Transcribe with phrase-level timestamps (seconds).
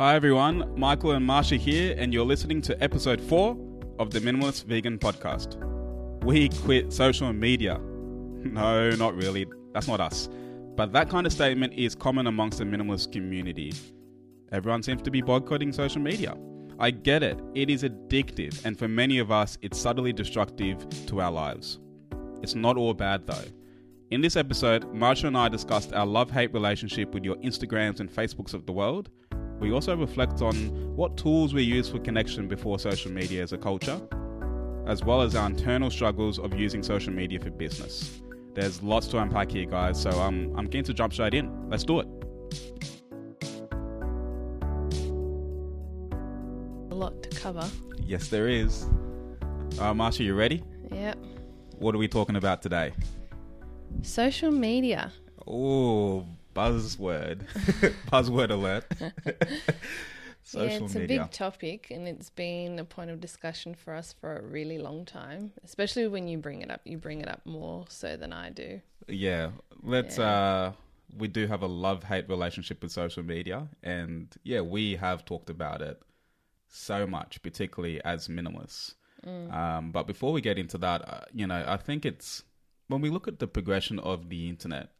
[0.00, 3.54] Hi everyone, Michael and Marsha here, and you're listening to episode 4
[3.98, 5.58] of the Minimalist Vegan Podcast.
[6.24, 7.78] We quit social media.
[7.78, 9.44] No, not really.
[9.74, 10.30] That's not us.
[10.74, 13.74] But that kind of statement is common amongst the minimalist community.
[14.52, 16.34] Everyone seems to be boycotting social media.
[16.78, 21.20] I get it, it is addictive, and for many of us, it's subtly destructive to
[21.20, 21.78] our lives.
[22.42, 23.44] It's not all bad though.
[24.10, 28.10] In this episode, Marsha and I discussed our love hate relationship with your Instagrams and
[28.10, 29.10] Facebooks of the world.
[29.60, 30.54] We also reflect on
[30.96, 34.00] what tools we use for connection before social media as a culture,
[34.86, 38.20] as well as our internal struggles of using social media for business.
[38.54, 41.68] There's lots to unpack here, guys, so um, I'm keen to jump straight in.
[41.68, 42.06] Let's do it.
[46.90, 47.68] A lot to cover.
[48.02, 48.86] Yes, there is.
[49.78, 50.64] Uh, Marsha, you ready?
[50.90, 51.18] Yep.
[51.78, 52.92] What are we talking about today?
[54.02, 55.12] Social media.
[55.46, 57.46] Oh, buzzword.
[58.10, 58.84] buzzword alert.
[60.42, 61.20] Social yeah, it's media.
[61.20, 64.78] a big topic and it's been a point of discussion for us for a really
[64.78, 65.52] long time.
[65.62, 66.80] Especially when you bring it up.
[66.84, 68.80] You bring it up more so than I do.
[69.06, 69.50] Yeah,
[69.82, 70.18] let's.
[70.18, 70.24] Yeah.
[70.24, 70.72] uh
[71.16, 75.50] We do have a love hate relationship with social media, and yeah, we have talked
[75.50, 76.00] about it
[76.68, 78.94] so much, particularly as minimalists.
[79.26, 79.52] Mm.
[79.52, 82.44] Um, but before we get into that, uh, you know, I think it's
[82.88, 84.90] when we look at the progression of the internet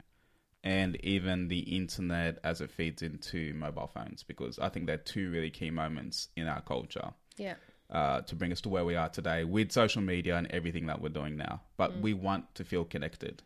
[0.63, 5.31] and even the internet as it feeds into mobile phones, because I think they're two
[5.31, 7.55] really key moments in our culture Yeah.
[7.89, 11.01] uh, to bring us to where we are today with social media and everything that
[11.01, 11.63] we're doing now.
[11.77, 13.43] But we want to feel connected.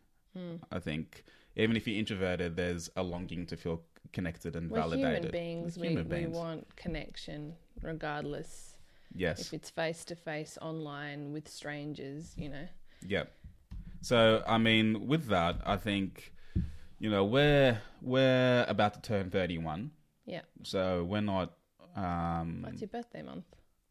[0.73, 1.23] I think
[1.55, 5.17] even if you're introverted, there's a longing to feel connected and We're validated.
[5.17, 5.79] human beings.
[5.79, 6.33] We're human we beings.
[6.33, 8.77] We want connection regardless
[9.15, 9.41] Yes.
[9.41, 12.67] if it's face to face, online, with strangers, you know.
[13.07, 13.25] Yeah.
[14.01, 16.34] So I mean, with that, I think
[16.99, 19.91] you know we're we're about to turn thirty-one,
[20.27, 20.43] Yeah.
[20.63, 21.53] so we're not.
[21.97, 23.45] Um, What's your birthday month?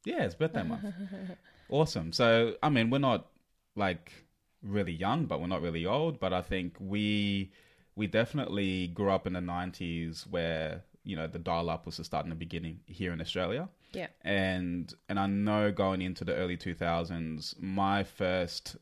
[0.06, 0.84] yeah, it's birthday month.
[1.70, 2.12] awesome.
[2.12, 3.28] So I mean, we're not
[3.76, 4.12] like
[4.62, 6.20] really young, but we're not really old.
[6.20, 7.52] But I think we
[7.96, 12.26] we definitely grew up in the nineties where you know the dial-up was to start
[12.26, 14.08] in the beginning here in Australia Yeah.
[14.22, 18.78] and and I know going into the early 2000s, my first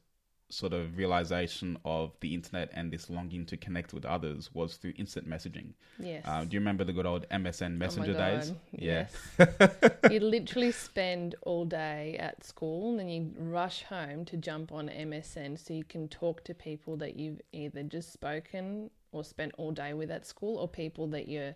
[0.51, 4.93] sort of realization of the internet and this longing to connect with others was through
[4.97, 5.73] instant messaging.
[5.99, 6.23] Yes.
[6.27, 8.53] Uh, do you remember the good old MSN Messenger oh days?
[8.71, 9.07] Yeah.
[9.39, 9.91] Yes.
[10.11, 14.89] you literally spend all day at school and then you rush home to jump on
[14.89, 19.71] MSN so you can talk to people that you've either just spoken or spent all
[19.71, 21.55] day with at school or people that you're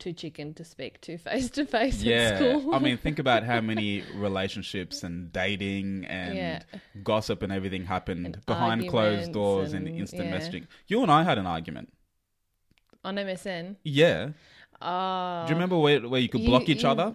[0.00, 2.74] too chicken to speak to face to face at Yeah, school.
[2.74, 6.62] I mean, think about how many relationships and dating and Yeah.
[7.04, 10.36] gossip and everything happened And behind closed doors and, and- instant yeah.
[10.38, 10.66] messaging.
[10.88, 11.92] You and I had an argument.
[13.04, 13.76] on MSN.
[13.84, 14.30] Yeah.
[14.82, 15.44] Oh.
[15.46, 17.14] Do you remember where, where you could You- block each you- other?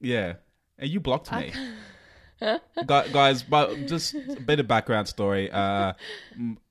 [0.00, 0.34] Yeah.
[0.78, 1.52] And you blocked me.
[2.40, 2.58] Gu-
[3.12, 5.50] Guys, but just a bit of background story.
[5.50, 5.92] Uh,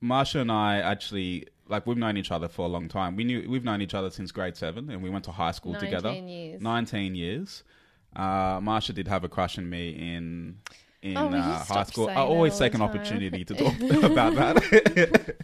[0.02, 3.16] Marsha and I actually, like, we've known each other for a long time.
[3.16, 5.72] We knew we've known each other since grade seven, and we went to high school
[5.72, 6.12] 19 together.
[6.12, 6.60] years.
[6.62, 7.62] Nineteen years.
[8.14, 10.58] Uh, Marsha did have a crush on me in
[11.02, 12.08] in Oh, uh, high school.
[12.08, 12.88] I always take an time?
[12.90, 15.36] opportunity to talk about that.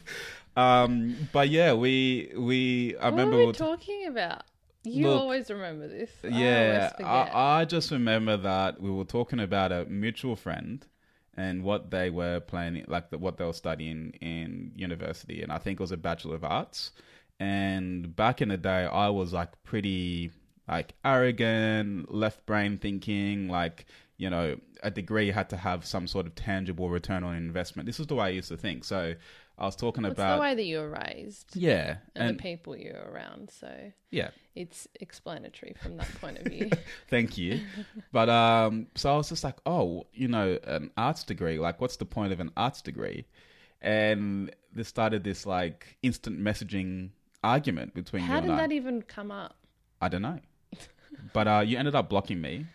[0.57, 2.97] um, but yeah, we we.
[3.01, 4.43] I what remember we talking about?
[4.85, 6.11] You Look, always remember this.
[6.25, 7.07] I yeah, forget.
[7.09, 10.87] I, I just remember that we were talking about a mutual friend
[11.37, 15.59] and what they were planning, like the, what they were studying in university, and I
[15.59, 16.93] think it was a bachelor of arts.
[17.39, 20.31] And back in the day, I was like pretty
[20.69, 23.87] like arrogant, left brain thinking, like
[24.19, 27.87] you know, a degree had to have some sort of tangible return on investment.
[27.87, 28.85] This is the way I used to think.
[28.85, 29.15] So
[29.59, 32.43] I was talking It's about the way that you were raised yeah, and, and the
[32.43, 33.50] people you were around.
[33.50, 33.71] So
[34.11, 36.71] yeah, it's explanatory from that point of view.
[37.09, 37.61] Thank you.
[38.12, 41.59] But um, so I was just like, oh, you know, an arts degree.
[41.59, 43.25] Like, what's the point of an arts degree?
[43.81, 47.10] And this started this like instant messaging
[47.42, 48.63] argument between How did and I.
[48.66, 49.57] that even come up?
[50.03, 50.39] I don't know.
[51.33, 52.66] but uh, you ended up blocking me.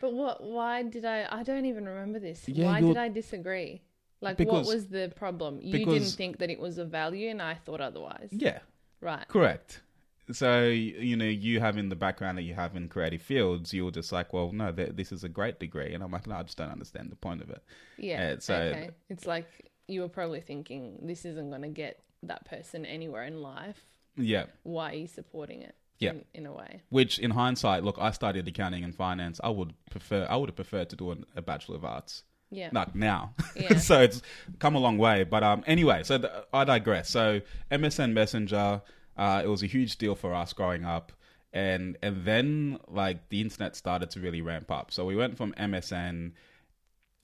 [0.00, 0.42] But what?
[0.42, 1.26] Why did I?
[1.30, 2.48] I don't even remember this.
[2.48, 3.82] Yeah, why you're- did I disagree?
[4.22, 5.60] Like, Because- what was the problem?
[5.60, 8.28] You because- didn't think that it was of value, and I thought otherwise.
[8.30, 8.60] Yeah,
[9.00, 9.26] Right.
[9.28, 9.82] correct.
[10.30, 14.12] So you know, you having the background that you have in creative fields, you're just
[14.12, 16.56] like, well, no, th- this is a great degree, and I'm like, no, I just
[16.56, 17.62] don't understand the point of it.
[17.98, 18.34] Yeah.
[18.36, 18.90] Uh, so- okay.
[19.10, 23.42] It's like you were probably thinking this isn't going to get that person anywhere in
[23.42, 23.82] life.
[24.16, 24.46] Yeah.
[24.62, 25.74] Why are you supporting it?
[25.98, 26.10] Yeah.
[26.12, 26.82] In, in a way.
[26.88, 29.40] Which, in hindsight, look, I studied accounting and finance.
[29.42, 32.22] I would prefer, I would have preferred to do an, a bachelor of arts.
[32.52, 32.68] Yeah.
[32.72, 33.78] Like now, Yeah.
[33.88, 34.20] so it's
[34.58, 35.24] come a long way.
[35.24, 37.08] But um, anyway, so the, I digress.
[37.08, 37.40] So
[37.70, 38.82] MSN Messenger,
[39.16, 41.12] uh, it was a huge deal for us growing up,
[41.52, 44.92] and and then like the internet started to really ramp up.
[44.92, 46.32] So we went from MSN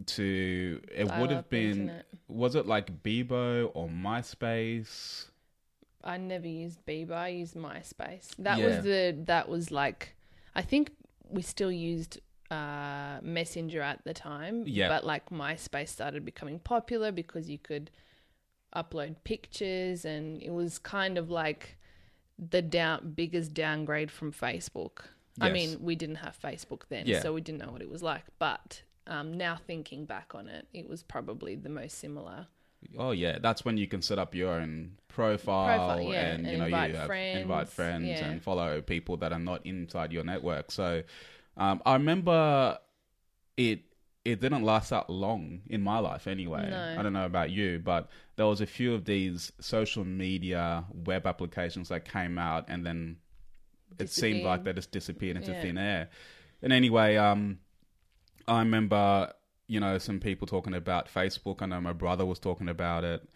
[0.07, 2.07] to it would have been internet.
[2.29, 5.27] was it like Bebo or MySpace?
[6.05, 7.13] I never used Bebo.
[7.13, 8.29] I used MySpace.
[8.39, 8.67] That Yeah.
[8.67, 10.15] was the that was like
[10.55, 10.93] I think
[11.29, 14.65] we still used uh, Messenger at the time.
[14.67, 14.89] Yeah.
[14.89, 17.91] But like MySpace started becoming popular because you could
[18.75, 21.79] upload pictures and it was kind of like
[22.39, 25.01] the down biggest downgrade from Facebook.
[25.41, 27.21] I mean, we didn't have Facebook then, Yeah.
[27.21, 28.25] so we didn't know what it was like.
[28.41, 32.49] But um, now thinking back on it, it was probably the most similar.
[32.97, 36.51] Oh yeah, that's when you can set up your own profile, Profile, yeah, and you
[36.51, 38.25] and know invite you have friends, invite friends yeah.
[38.25, 40.71] and follow people that are not inside your network.
[40.71, 41.03] So
[41.59, 42.79] um, I remember
[43.57, 43.83] it.
[44.25, 46.69] It didn't last that long in my life, anyway.
[46.69, 46.97] No.
[46.99, 51.27] I don't know about you, but there was a few of these social media web
[51.27, 53.17] applications that came out, and then
[53.99, 55.63] it seemed like they just disappeared into Yeah.
[55.63, 56.11] thin air.
[56.61, 57.61] And anyway, um,
[58.47, 59.33] I remember,
[59.67, 61.63] you know, some people talking about Facebook.
[61.63, 63.27] I know my brother was talking about it,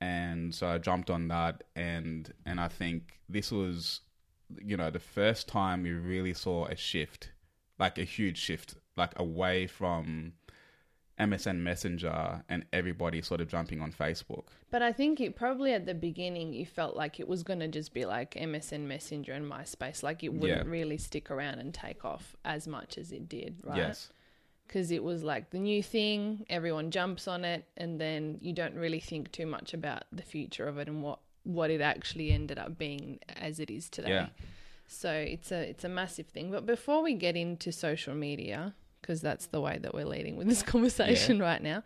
[0.00, 1.62] and so I jumped on that.
[1.76, 4.00] And and I think this was,
[4.60, 7.30] you know, the first time we really saw a shift,
[7.80, 10.34] like a huge shift, like away from
[11.18, 14.44] MSN Messenger and everybody sort of jumping on Facebook.
[14.70, 17.68] But I think it probably at the beginning you felt like it was going to
[17.68, 20.70] just be like MSN Messenger and MySpace, like it wouldn't Yeah.
[20.70, 23.76] really stick around and take off as much as it did, right?
[23.78, 24.10] Yes.
[24.66, 28.76] Because it was like the new thing, everyone jumps on it, and then you don't
[28.76, 32.58] really think too much about the future of it and what what it actually ended
[32.58, 34.10] up being as it is today.
[34.10, 34.26] Yeah.
[34.92, 36.50] So it's a it's a massive thing.
[36.50, 40.48] But before we get into social media, because that's the way that we're leading with
[40.48, 41.84] this conversation right now,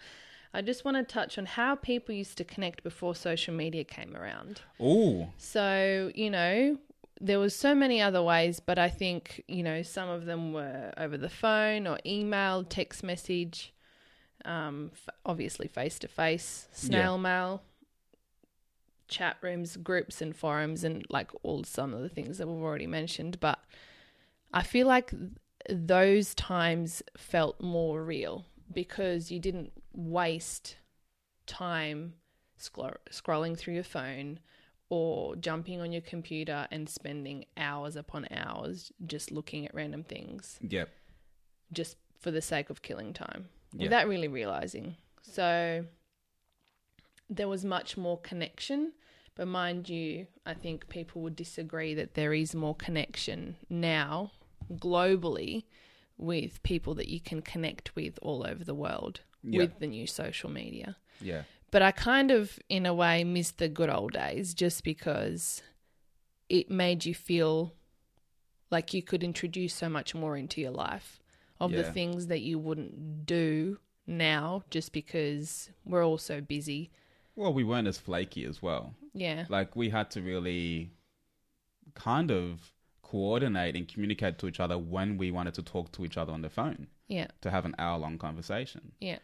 [0.54, 4.16] I just want to touch on how people used to connect before social media came
[4.16, 4.62] around.
[4.80, 5.26] Ooh.
[5.36, 6.78] So, you know,
[7.20, 10.92] there was so many other ways, but I think, you know, some of them were
[10.96, 13.74] over the phone or email, text message,
[14.46, 17.62] um, f- obviously face to face, snail mail,
[19.08, 22.86] chat rooms, groups and forums and like all some of the things that we've already
[22.86, 23.58] mentioned, but
[24.52, 25.12] I feel like
[25.68, 30.76] those times felt more real because you didn't waste
[31.46, 32.14] time
[32.56, 34.40] scro- scrolling through your phone
[34.90, 40.58] or jumping on your computer and spending hours upon hours just looking at random things
[40.66, 40.88] Yep.
[41.72, 43.84] just for the sake of killing time Yeah.
[43.84, 44.96] without really realizing.
[45.22, 45.84] So
[47.28, 48.92] there was much more connection,
[49.34, 54.32] but mind you, I think people would disagree that there is more connection now
[54.72, 55.64] globally
[56.16, 59.58] with people that you can connect with all over the world Yeah.
[59.62, 60.96] with the new social media.
[61.20, 61.42] Yeah.
[61.70, 65.60] But I kind of, in a way, miss the good old days just because
[66.48, 67.74] it made you feel
[68.70, 71.20] like you could introduce so much more into your life
[71.60, 76.90] of the things that you wouldn't do now just because we're all so busy.
[77.36, 78.94] Well, we weren't as flaky as well.
[79.12, 79.46] Yeah.
[79.48, 80.92] Like we had to really
[81.94, 82.72] kind of
[83.02, 86.42] coordinate and communicate to each other when we wanted to talk to each other on
[86.42, 87.28] the phone Yeah.
[87.42, 88.92] to have an hour long conversation.
[89.00, 89.18] Yeah.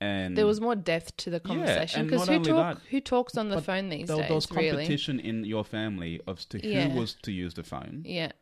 [0.00, 3.36] And There was more depth to the conversation because not who talk, that, who talks
[3.36, 4.26] on the phone these there, days?
[4.26, 4.70] there was really?
[4.70, 6.92] competition in your family as to who Yeah.
[6.92, 8.02] was to use the phone.
[8.04, 8.32] Yeah.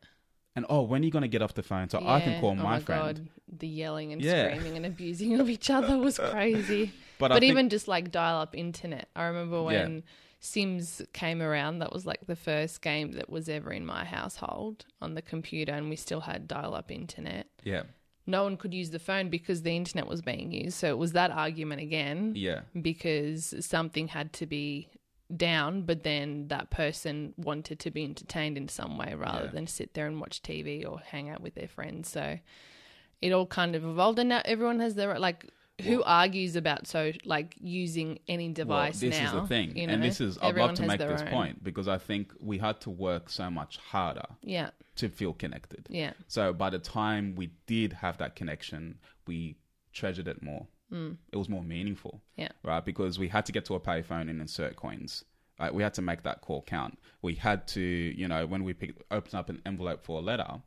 [0.57, 2.40] And oh, when are you going to get off the phone so I can Yeah.
[2.40, 3.16] call Oh my, friend?
[3.19, 3.28] God.
[3.61, 4.49] The yelling and Yeah.
[4.52, 6.92] screaming and abusing of each other was crazy.
[7.19, 9.09] But, but think- even just like dial up internet.
[9.14, 9.62] I remember Yeah.
[9.85, 10.02] when
[10.40, 14.87] Sims came around, that was like the first game that was ever in my household
[15.00, 17.47] on the computer, and we still had dial up internet.
[17.62, 17.83] yeah,
[18.26, 20.76] No one could use the phone because the internet was being used.
[20.78, 24.88] So it was that argument again yeah, because something had to be
[25.37, 29.50] down, but then that person wanted to be entertained in some way rather Yeah.
[29.50, 32.10] than sit there and watch TV or hang out with their friends.
[32.10, 32.38] So
[33.20, 35.46] it all kind of evolved, and now everyone has their like.
[35.84, 39.25] Who argues about so like using any device well, this now?
[39.25, 41.22] is the thing, you and this is I'd Everyone love to has make their this
[41.22, 41.28] own.
[41.28, 45.87] point because I think we had to work so much harder Yeah, to feel connected.
[45.88, 49.56] yeah, So by the time we did have that connection, we
[49.94, 50.66] treasured it more.
[50.92, 51.16] Mm.
[51.32, 52.20] It was more meaningful.
[52.37, 52.49] Yeah.
[52.64, 52.85] Right?
[52.85, 55.25] Because we had to get to a payphone and insert coins.
[55.59, 55.73] Right?
[55.75, 56.99] We had to make that call count.
[57.23, 60.62] We had to, you know, when we picked, opened up an envelope for a letter,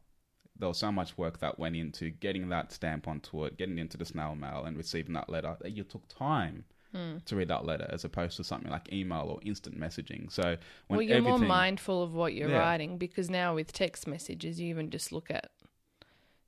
[0.57, 3.97] there was so much work that went into getting that stamp onto it, getting into
[3.97, 7.17] the snail mail and receiving that letter that you took time Hmm.
[7.25, 10.31] to read that letter as opposed to something like email or instant messaging.
[10.31, 12.59] So when well, you're more mindful of what you're Yeah.
[12.59, 15.49] writing because now with text messages, you even just look at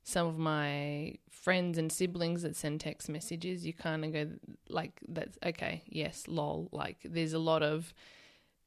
[0.08, 3.66] some of my friends and siblings that send text messages.
[3.66, 4.26] You kind of go
[4.68, 7.92] like, "That's okay, yes, lol." Like, there's a lot of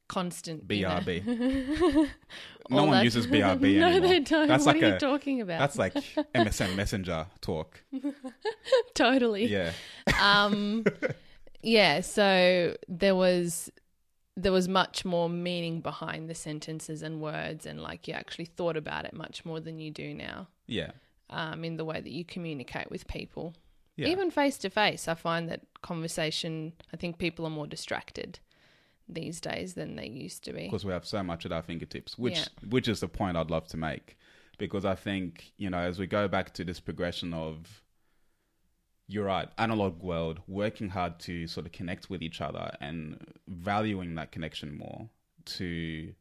[0.06, 0.64] constant.
[0.70, 0.88] you know.
[1.00, 1.24] BRB.
[2.68, 4.08] no one that- uses BRB no, anymore.
[4.08, 4.48] they don't.
[4.48, 5.60] That's what like are you talking about?
[5.60, 5.94] that's like
[6.34, 7.80] MSN Messenger talk.
[8.94, 9.46] totally.
[9.46, 9.72] Yeah.
[10.20, 10.84] um
[11.62, 13.70] yeah so there was
[14.36, 18.76] there was much more meaning behind the sentences and words and like you actually thought
[18.76, 20.92] about it much more than you do now Yeah.
[21.30, 23.54] Um in the way that you communicate with people
[23.96, 24.08] Yeah.
[24.08, 28.38] even face to face i find that conversation i think people are more distracted
[29.08, 32.16] these days than they used to be because we have so much at our fingertips,
[32.16, 32.44] which Yeah.
[32.68, 34.16] which is the point I'd love to make,
[34.58, 37.82] because I think you know as we go back to this progression of,
[39.08, 43.18] you're right, analog world, working hard to sort of connect with each other and
[43.48, 45.08] valuing that connection more
[45.46, 46.14] to,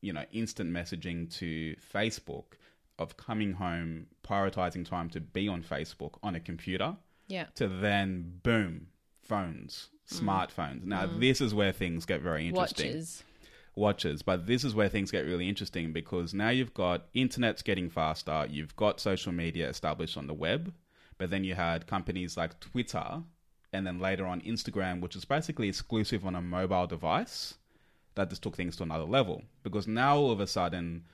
[0.00, 2.54] you know, instant messaging to Facebook,
[2.98, 6.96] of coming home, prioritizing time to be on Facebook on a computer
[7.28, 7.46] yeah.
[7.54, 8.88] to then boom
[9.22, 10.20] phones Mm.
[10.20, 10.84] smartphones.
[10.84, 12.88] Now this is where things get very interesting.
[12.88, 13.22] Watches.
[13.74, 14.22] Watches.
[14.22, 18.46] But this is where things get really interesting because now you've got internet's getting faster
[18.50, 20.72] you've got social media established on the web
[21.18, 23.22] but then you had companies like twitter
[23.72, 27.54] and then later on instagram which is basically exclusive on a mobile device
[28.14, 29.42] that just took things to another level.
[29.62, 31.04] Because now all of a sudden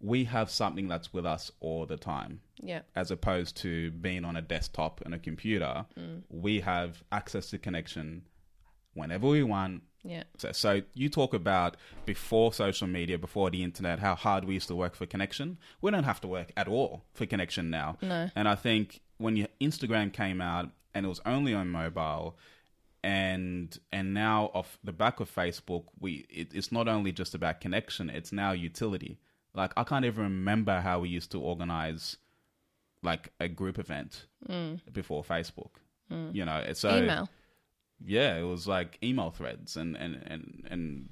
[0.00, 4.36] we have something that's with us all the time yeah as opposed to being on
[4.36, 6.22] a desktop and a computer, mm.
[6.28, 8.22] we have access to connection
[8.94, 9.82] whenever we want.
[10.02, 14.54] yeah So, so you talk about before social media, before the internet, how hard we
[14.54, 15.58] used to work for connection.
[15.80, 17.96] We don't have to work at all for connection now.
[18.02, 18.30] No.
[18.34, 22.36] And I think when your Instagram came out and it was only on mobile,
[23.04, 27.60] and and now off the back of Facebook, we it, it's not only just about
[27.60, 29.20] connection; it's now utility.
[29.54, 32.16] Like I can't even remember how we used to organize
[33.02, 34.80] like a group event mm.
[34.92, 35.70] before Facebook.
[36.10, 36.34] Mm.
[36.34, 37.28] You know, so email
[38.04, 41.08] yeah, it was like email threads and and and and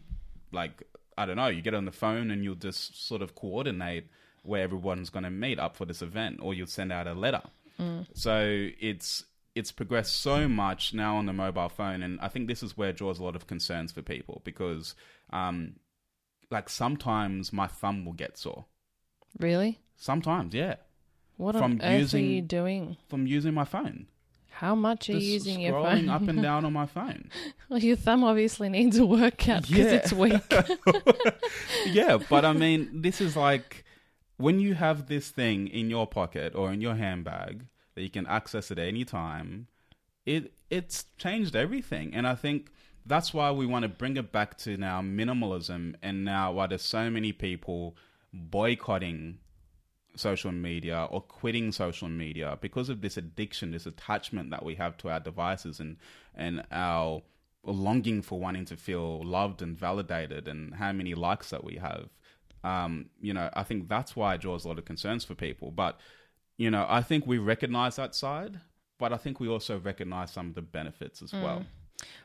[0.52, 0.82] like
[1.18, 4.06] I don't know, you get on the phone and you'll just sort of coordinate
[4.42, 7.42] where everyone's going to meet up for this event, or you'll send out a letter.
[7.80, 8.06] Mm.
[8.14, 9.24] So it's
[9.54, 12.90] it's progressed so much now on the mobile phone, and I think this is where
[12.90, 14.94] it draws a lot of concerns for people because,
[15.30, 15.76] um,
[16.50, 18.66] like sometimes my thumb will get sore.
[19.38, 20.76] really Sometimes, yeah,
[21.38, 24.06] what From on earth are you doing from using my phone,
[24.50, 27.30] how much are you using your scrolling phone up and down on my phone.
[27.68, 29.94] well, your thumb obviously needs a workout because Yeah.
[29.98, 30.42] it's weak
[31.86, 33.84] yeah, but I mean, this is like
[34.36, 38.26] when you have this thing in your pocket or in your handbag that you can
[38.26, 39.68] access at any time.
[40.26, 42.72] It it's changed everything, and I think
[43.06, 46.82] that's why we want to bring it back to now minimalism, and now why there's
[46.82, 47.96] so many people
[48.32, 49.38] boycotting
[50.16, 54.96] social media or quitting social media because of this addiction, this attachment that we have
[54.98, 55.96] to our devices and
[56.34, 57.22] and our
[57.62, 62.08] longing for wanting to feel loved and validated and how many likes that we have.
[62.64, 65.70] Um, you know, I think that's why it draws a lot of concerns for people.
[65.70, 65.98] But,
[66.56, 68.60] you know, I think we recognize that side,
[68.98, 71.64] but I think we also recognize some of the benefits as well.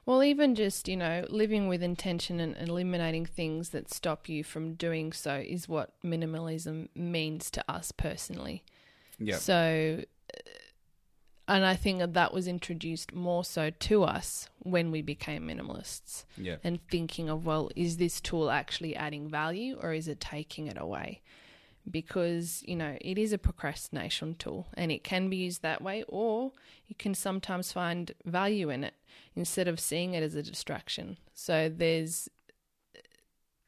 [0.06, 4.74] Well, even just, you know, living with intention and eliminating things that stop you from
[4.74, 8.64] doing so is what minimalism means to us personally.
[9.20, 9.38] Yeah.
[9.38, 10.40] So, uh,
[11.48, 16.24] and I think that that was introduced more so to us when we became minimalists
[16.38, 16.58] Yeah.
[16.64, 20.78] and thinking of, well, is this tool actually adding value or is it taking it
[20.80, 21.22] away?
[21.90, 26.04] Because, you know, it is a procrastination tool and it can be used that way,
[26.08, 26.52] or
[26.88, 28.94] you can sometimes find value in it
[29.36, 31.18] instead of seeing it as a distraction.
[31.34, 32.30] So there's,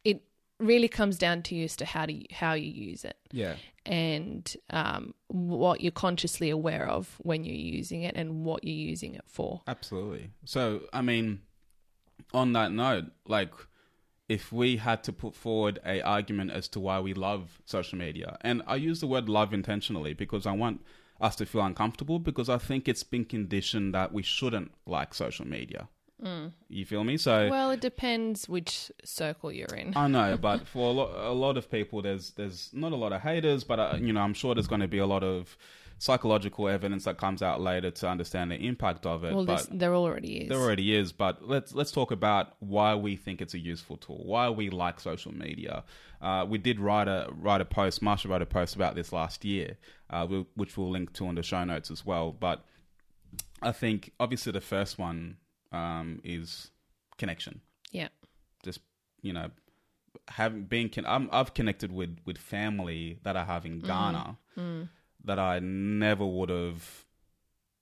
[0.03, 0.21] it
[0.59, 3.55] really comes down to you as to how to how you use it Yeah.
[3.85, 9.15] and um, what you're consciously aware of when you're using it and what you're using
[9.15, 9.61] it for.
[9.67, 10.29] Absolutely.
[10.45, 11.41] So, I mean,
[12.33, 13.51] on that note, like,
[14.33, 18.37] if we had to put forward a argument as to why we love social media,
[18.41, 20.81] and I use the word love intentionally because I want
[21.21, 25.47] us to feel uncomfortable because I think it's been conditioned that we shouldn't like social
[25.47, 25.87] media.
[26.69, 27.17] You feel me?
[27.17, 29.93] So Well, it depends which circle you're in.
[29.95, 33.11] I know, but for a lot, a lot of people, there's there's not a lot
[33.13, 35.57] of haters, but uh, you know, I'm sure there's going to be a lot of
[36.03, 39.33] psychological evidence that comes out later to understand the impact of it.
[39.33, 40.49] well, but this, there already is.
[40.49, 44.21] there already is, but let's let's talk about why we think it's a useful tool,
[44.25, 45.85] why we like social media.
[46.21, 48.01] Uh, we did write a write a post.
[48.01, 49.77] Marsha wrote a post about this last year,
[50.09, 52.33] uh, which we'll link to in the show notes as well.
[52.33, 52.65] But
[53.61, 55.37] I think obviously the first one
[55.71, 56.71] um, is
[57.17, 57.61] connection.
[57.91, 58.09] yeah.
[58.61, 58.81] Just
[59.21, 59.51] you know,
[60.27, 64.37] having been con- I'm, I've connected with with family that I have in Ghana
[65.23, 67.05] that I never would have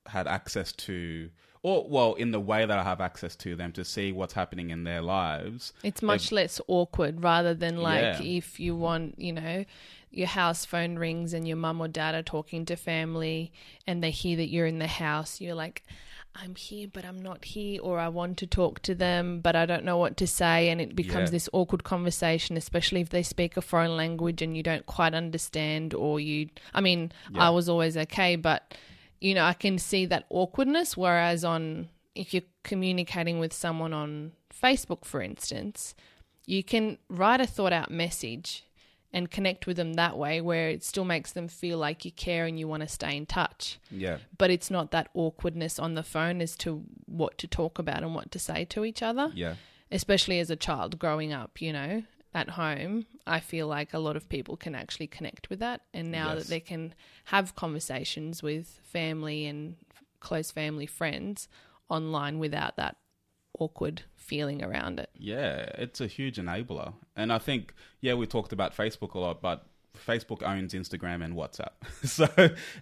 [0.07, 1.29] had access to
[1.63, 4.71] or well, in the way that I have access to them to see what's happening
[4.71, 5.73] in their lives.
[5.83, 8.21] It's much less awkward rather than like Yeah.
[8.23, 9.65] if you want, you know,
[10.09, 13.51] your house phone rings and your mum or dad are talking to family
[13.85, 15.39] and they hear that you're in the house.
[15.39, 15.83] You're like,
[16.33, 19.65] I'm here, but I'm not here, or I want to talk to them, but I
[19.65, 20.69] don't know what to say.
[20.69, 21.31] And it becomes Yeah.
[21.31, 25.93] this awkward conversation, especially if they speak a foreign language and you don't quite understand,
[25.93, 27.47] or you, I mean, Yeah.
[27.47, 28.73] I was always okay, but,
[29.19, 30.95] you know, I can see that awkwardness.
[30.95, 35.95] Whereas on, if you're communicating with someone on Facebook, for instance,
[36.45, 38.63] you can write a thought out message
[39.13, 42.45] and connect with them that way where it still makes them feel like you care
[42.45, 43.79] and you want to stay in touch.
[43.89, 48.03] Yeah, but it's not that awkwardness on the phone as to what to talk about
[48.03, 49.31] and what to say to each other.
[49.35, 49.55] Yeah,
[49.91, 52.03] especially as a child growing up you know
[52.33, 55.81] at home i feel like a lot of people can actually connect with that.
[55.93, 56.43] And now Yes.
[56.43, 56.93] that they can
[57.25, 59.75] have conversations with family and
[60.21, 61.49] close family friends
[61.89, 62.95] online without that
[63.59, 65.69] awkward feeling around it yeah.
[65.77, 69.65] It's a huge enabler, and I think yeah, we talked about Facebook a lot, but
[70.07, 71.71] Facebook owns Instagram and WhatsApp.
[72.05, 72.27] so,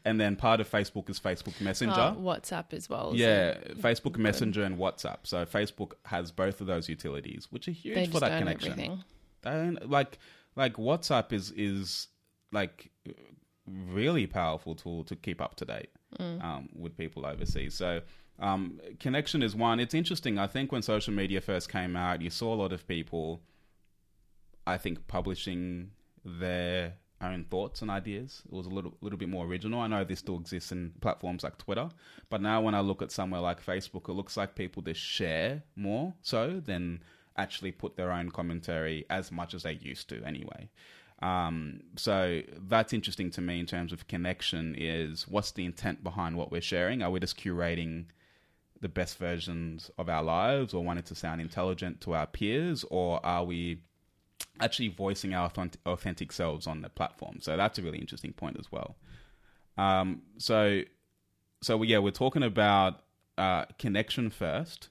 [0.05, 2.15] and then part of Facebook is Facebook Messenger.
[2.15, 5.17] Oh, whatsapp as well yeah, Facebook Messenger and WhatsApp.
[5.23, 8.71] So Facebook has both of those utilities, which are huge they for that own connection.
[8.73, 9.03] everything
[9.41, 10.19] They don't- like
[10.55, 12.07] like WhatsApp is is
[12.51, 12.91] like
[13.67, 17.73] really powerful tool to keep up to date um, with people overseas.
[17.75, 18.01] So
[18.39, 19.79] um, connection is one.
[19.79, 20.37] It's interesting.
[20.37, 23.41] I think when social media first came out, you saw a lot of people,
[24.65, 25.91] I think, publishing
[26.23, 28.43] their own thoughts and ideas.
[28.45, 29.81] It was a little little bit more original.
[29.81, 31.89] I know this still exists in platforms like Twitter,
[32.29, 35.63] but now when I look at somewhere like Facebook, it looks like people just share
[35.75, 37.01] more so than
[37.37, 40.69] actually put their own commentary as much as they used to anyway.
[41.21, 46.37] Um, so that's interesting to me in terms of connection is what's the intent behind
[46.37, 47.01] what we're sharing?
[47.01, 48.05] Are we just curating
[48.81, 53.23] the best versions of our lives or wanting to sound intelligent to our peers or
[53.25, 53.81] are we
[54.61, 55.51] actually voicing our
[55.85, 57.39] authentic selves on the platform?
[57.41, 58.95] So that's a really interesting point as well.
[59.77, 60.81] Um, so,
[61.61, 63.01] so yeah, we're talking about
[63.37, 64.89] uh, connection first,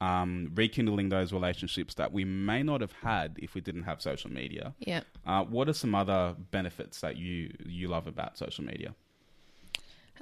[0.00, 4.30] um, rekindling those relationships that we may not have had if we didn't have social
[4.30, 4.74] media.
[4.80, 8.94] yeah Uh, what are some other benefits that you you love about social media?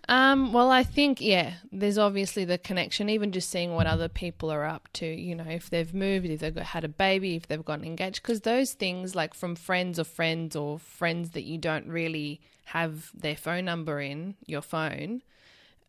[0.09, 4.50] Um, well, I think, yeah, there's obviously the connection, even just seeing what other people
[4.50, 7.46] are up to, you know, if they've moved, if they've got, had a baby, if
[7.46, 11.59] they've gotten engaged, because those things, like from friends or friends or friends that you
[11.59, 15.22] don't really have their phone number in your phone,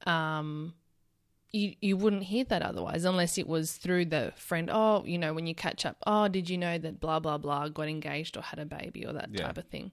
[0.06, 0.74] um,
[1.52, 4.70] you, you wouldn't hear that otherwise unless it was through the friend.
[4.72, 7.70] Oh, you know, when you catch up, oh, did you know that blah, blah, blah
[7.70, 9.46] got engaged or had a baby or that Yeah.
[9.46, 9.92] type of thing.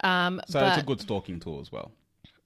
[0.00, 1.92] Um, So but, it's a good stalking tool as well.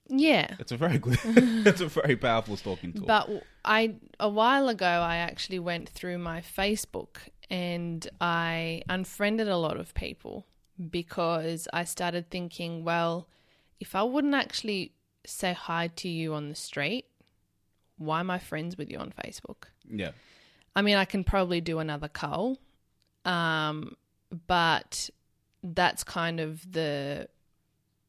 [0.07, 0.55] Yeah.
[0.59, 3.05] It's a very good, it's a very powerful stalking tool.
[3.05, 3.29] But
[3.63, 7.17] I a while ago I actually went through my Facebook
[7.49, 10.45] and I unfriended a lot of people
[10.89, 13.27] because I started thinking, well,
[13.79, 14.93] if I wouldn't actually
[15.25, 17.05] say hi to you on the street,
[17.97, 19.65] why am I friends with you on Facebook?
[19.89, 20.11] yeah,
[20.75, 22.57] I mean, I can probably do another cull,
[23.25, 23.95] um,
[24.47, 25.09] but
[25.61, 27.29] that's kind of the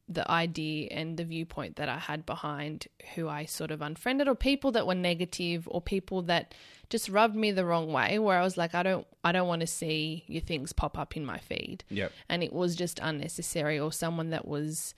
[0.07, 4.35] the idea and the viewpoint that I had behind who I sort of unfriended, or
[4.35, 6.53] people that were negative, or people that
[6.89, 8.19] just rubbed me the wrong way.
[8.19, 11.17] Where I was like, I don't, I don't want to see your things pop up
[11.17, 14.93] in my feed, yeah, and it was just unnecessary, or someone that was.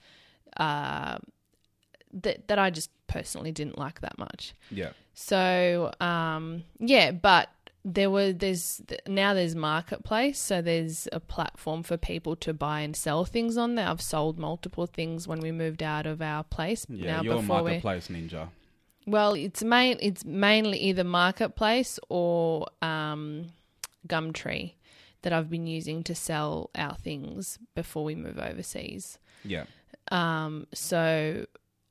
[0.56, 1.18] Uh,
[2.12, 4.54] that that I just personally didn't like that much.
[4.70, 7.50] yeah, So um, yeah, but
[7.94, 12.94] there were there's now there's marketplace, so there's a platform for people to buy and
[12.94, 13.88] sell things on there.
[13.88, 16.86] I've sold multiple things when we moved out of our place.
[16.88, 17.16] yeah.
[17.16, 18.48] now You're a we marketplace ninja.
[19.06, 23.46] well, it's main it's mainly either marketplace or um,
[24.06, 24.74] Gumtree
[25.22, 29.18] that I've been using to sell our things before we move overseas.
[29.44, 29.64] Yeah,
[30.12, 31.46] Um, so,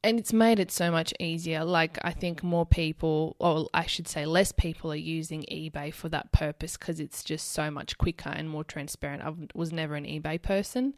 [0.08, 1.65] and it's made it so much easier.
[1.65, 6.08] Like, I think more people, or I should say, less people are using eBay for
[6.10, 9.22] that purpose because it's just so much quicker and more transparent.
[9.22, 10.96] I was never an eBay person,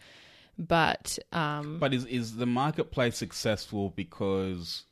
[0.60, 4.84] but um, but is is the marketplace successful because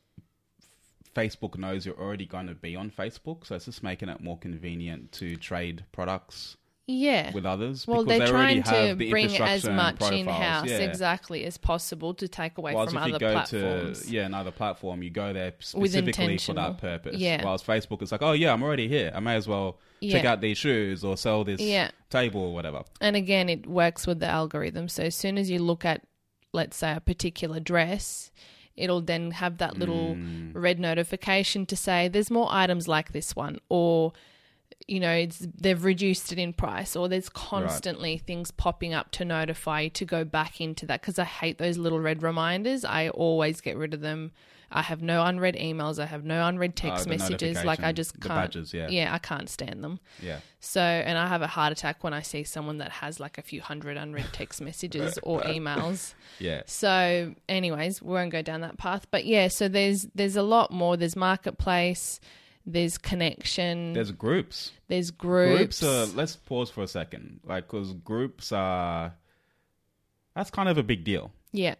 [1.15, 4.39] Facebook knows you're already going to be on Facebook, so it's just making it more
[4.39, 7.31] convenient to trade products yeah.
[7.33, 7.85] with others.
[7.85, 10.77] Well, because they're they already trying to the bring as much in house Yeah.
[10.77, 14.05] exactly as possible to take away Whilst from other platforms.
[14.05, 17.17] to yeah another platform, you go there specifically for that purpose.
[17.17, 17.43] Yeah.
[17.43, 19.11] Whilst Facebook is like, oh yeah, I'm already here.
[19.13, 21.91] I may as well check out these shoes or sell this Yeah.
[22.09, 22.83] table or whatever.
[23.01, 24.87] And again, it works with the algorithm.
[24.87, 26.03] So as soon as you look at,
[26.53, 28.31] let's say, a particular dress,
[28.75, 30.51] it'll then have that little Mm.
[30.53, 34.13] red notification to say there's more items like this one or
[34.87, 39.25] you know it's they've reduced it in price or there's constantly things popping up to
[39.25, 43.09] notify you to go back into that because i hate those little red reminders i
[43.09, 44.31] always get rid of them
[44.71, 48.13] i have no unread emails i have no unread text Oh, messages like i just
[48.21, 48.87] can't badges, yeah.
[48.89, 50.39] yeah i can't stand them Yeah.
[50.59, 53.41] so, and I have a heart attack when I see someone that has like a
[53.41, 56.13] few hundred unread text messages or emails.
[56.39, 56.63] Yeah.
[56.65, 59.07] So, anyways, we won't go down that path.
[59.11, 60.97] But yeah, so there's there's a lot more.
[60.97, 62.19] There's marketplace.
[62.69, 63.93] There's connection.
[63.93, 64.71] There's groups.
[64.89, 65.79] there's groups.
[65.79, 67.39] Groups are, let's pause for a second.
[67.45, 69.13] Like, because groups are,
[70.35, 71.31] that's kind of a big deal.
[71.53, 71.75] yeah,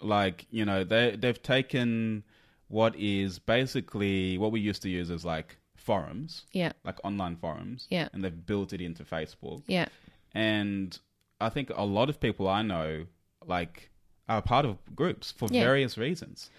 [0.00, 2.24] Like, you know, they, they've taken
[2.68, 7.86] what is basically what we used to use as like forums, yeah, like online forums,
[7.90, 8.08] Yeah.
[8.12, 9.62] and they've built it into Facebook.
[9.68, 9.86] yeah,
[10.34, 10.98] And
[11.40, 13.06] I think a lot of people I know,
[13.46, 13.90] like,
[14.28, 15.62] are part of groups for Yeah.
[15.62, 16.50] various reasons.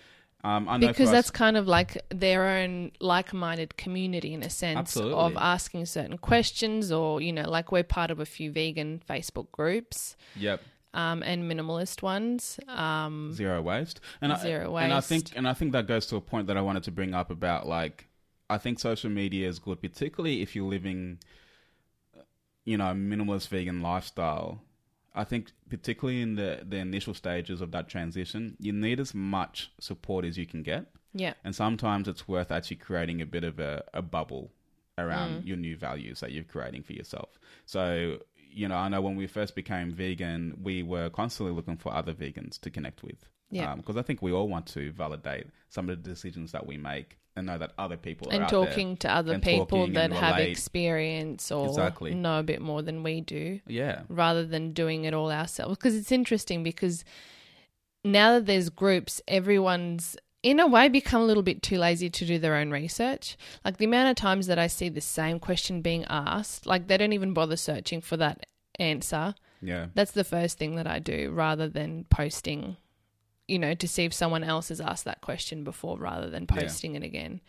[0.45, 4.43] Um, I know because for us- that's kind of like their own like-minded community in
[4.43, 5.15] a sense Absolutely.
[5.15, 9.51] of asking certain questions, or you know, like we're part of a few vegan Facebook
[9.51, 10.62] groups yep.
[10.93, 12.60] um, and minimalist ones.
[12.67, 16.15] Um, zero waste and I, Zero and I think and I think that goes to
[16.15, 18.08] a point that I wanted to bring up about like
[18.47, 21.17] I think social media is good particularly if you're living
[22.65, 24.62] you know a minimalist vegan lifestyle
[25.15, 29.71] I think particularly in the the initial stages of that transition you need as much
[29.80, 33.58] support as you can get yeah, and sometimes it's worth actually creating a bit of
[33.58, 34.51] a, a bubble
[34.97, 35.47] around mm.
[35.47, 37.30] your new values that you're creating for yourself.
[37.65, 41.93] So, you know, I know when we first became vegan, we were constantly looking for
[41.93, 43.25] other vegans to connect with.
[43.49, 43.71] Yeah.
[43.71, 46.78] Um, because I think we all want to validate some of the decisions that we
[46.78, 51.52] make and know that other people are and talking to other people that have experience
[51.52, 52.13] or Exactly.
[52.13, 53.60] know a bit more than we do.
[53.67, 54.04] Yeah.
[54.10, 57.04] rather than doing it all ourselves because it's interesting because
[58.04, 62.26] now that there's groups everyone's in a way become a little bit too lazy to
[62.26, 65.82] do their own research like the amount of times that i see the same question
[65.82, 68.45] being asked like they don't even bother searching for that
[68.80, 69.88] answer Yeah.
[69.95, 72.78] that's the first thing that i do rather than posting
[73.47, 76.62] you know to see if someone else has asked that question before rather than Yeah.
[76.62, 77.41] posting it again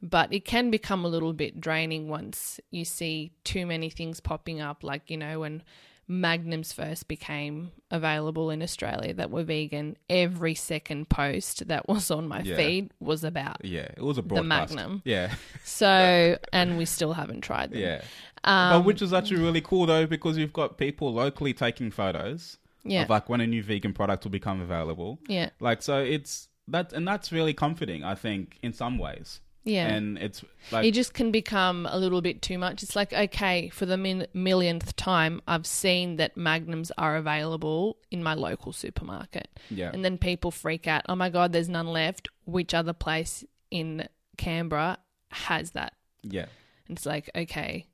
[0.00, 4.60] but it can become a little bit draining once you see too many things popping
[4.60, 5.62] up like you know when
[6.10, 12.26] magnums first became available in australia that were vegan every second post that was on
[12.26, 12.56] my Yeah.
[12.56, 13.88] feed was about Yeah.
[13.96, 14.48] It was a broadcast.
[14.74, 15.02] Magnum.
[15.04, 15.34] Yeah.
[15.64, 18.02] so and we still haven't tried them Yeah.
[18.44, 22.56] um, but which is actually really cool though because you've got people locally taking photos
[22.90, 25.18] yeah of like when a new vegan product will become available.
[25.28, 29.40] yeah Like so it's that and that's really comforting, I think, in some ways.
[29.64, 32.82] yeah And it's like it just can become a little bit too much.
[32.82, 38.22] It's like, okay, for the min- millionth time, I've seen that magnums are available in
[38.22, 39.48] my local supermarket.
[39.70, 39.90] yeah.
[39.92, 42.28] And then people freak out, oh my God, there's none left.
[42.44, 44.98] Which other place in Canberra
[45.30, 45.92] has that?
[46.22, 46.46] yeah.
[46.86, 47.87] And it's like, okay,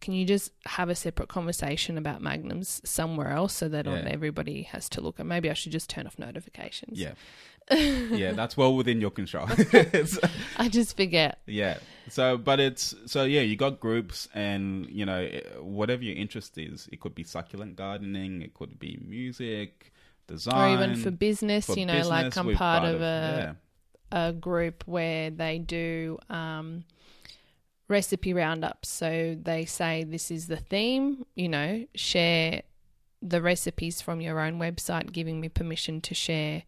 [0.00, 4.10] can you just have a separate conversation about magnums somewhere else so that not Yeah.
[4.10, 5.20] everybody has to look?
[5.20, 6.98] at maybe I should just turn off notifications.
[6.98, 7.12] Yeah.
[7.70, 9.46] yeah, that's well within your control.
[10.56, 11.38] I just forget.
[11.46, 11.78] yeah.
[12.08, 13.42] So, but it's so yeah.
[13.42, 15.28] You got groups, and you know
[15.60, 16.88] whatever your interest is.
[16.90, 18.42] It could be succulent gardening.
[18.42, 19.92] It could be music,
[20.26, 23.56] design, Or even for business, for you know, like I'm part got of a.
[24.12, 24.28] yeah.
[24.28, 26.82] a group where they do um,
[27.90, 28.88] recipe roundups.
[28.88, 32.62] So they say this is the theme, you know, share
[33.20, 36.62] the recipes from your own website, giving me permission to share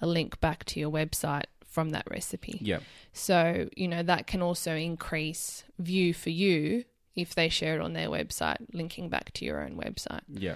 [0.00, 2.58] a link back to your website from that recipe.
[2.62, 2.78] yeah,
[3.12, 6.84] So, you know, that can also increase view for you
[7.16, 10.20] if they share it on their website, linking back to your own website.
[10.28, 10.54] yeah,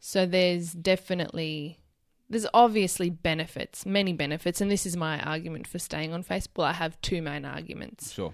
[0.00, 1.78] So there's definitely
[2.28, 6.64] there's obviously benefits, many benefits, and this is my argument for staying on Facebook.
[6.64, 8.12] I have two main arguments.
[8.12, 8.32] sure,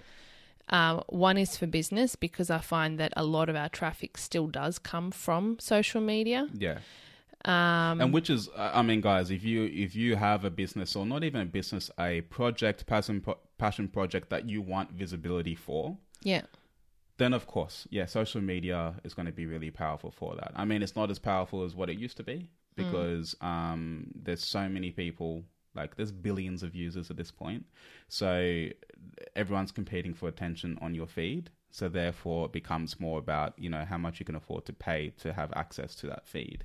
[0.69, 4.47] Um, one is for business because I find that a lot of our traffic still
[4.47, 6.47] does come from social media.
[6.53, 6.79] yeah.
[7.45, 11.05] Um, and which is, I mean, guys, if you if you have a business or
[11.05, 15.97] not even a business, a project, passion pro- passion project that you want visibility for,
[16.23, 16.41] yeah,
[17.17, 20.51] then of course, yeah, social media is going to be really powerful for that.
[20.55, 24.43] I mean, it's not as powerful as what it used to be because um, there's
[24.43, 25.43] so many people.
[25.75, 27.65] Like, there's billions of users at this point,
[28.09, 28.69] so
[29.35, 31.49] everyone's competing for attention on your feed.
[31.71, 35.13] So therefore, it becomes more about you know how much you can afford to pay
[35.19, 36.63] to have access to that feed.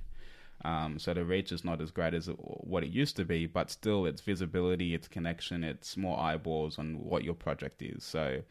[0.65, 3.69] Um, so the reach is not as great as what it used to be, but
[3.69, 8.03] still, it's visibility, it's connection, it's more eyeballs on what your project is.
[8.03, 8.41] So,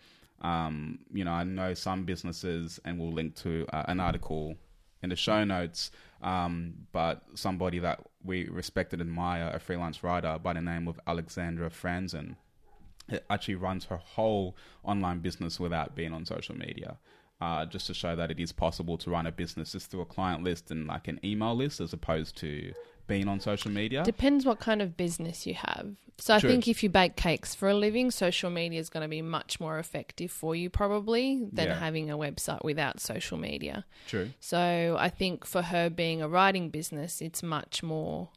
[0.42, 4.56] um, you know, I know some businesses, and we'll link to uh, an article
[5.02, 5.90] in the show notes.
[6.22, 11.00] Um, but somebody that we respect and admire, a freelance writer by the name of
[11.06, 12.36] Alexandra Franzen,
[13.30, 16.98] actually runs her whole online business without being on social media.
[17.40, 20.06] Uh, just to show that it is possible to run a business just through a
[20.06, 22.72] client list and like an email list as opposed to
[23.08, 24.04] being on social media.
[24.04, 25.96] Depends what kind of business you have.
[26.18, 29.08] So I think if you bake cakes for a living, social media is going to
[29.08, 31.78] be much more effective for you probably than Yeah.
[31.80, 33.84] having a website without social media.
[34.06, 34.30] True.
[34.38, 38.28] So I think for her being a writing business, it's much more,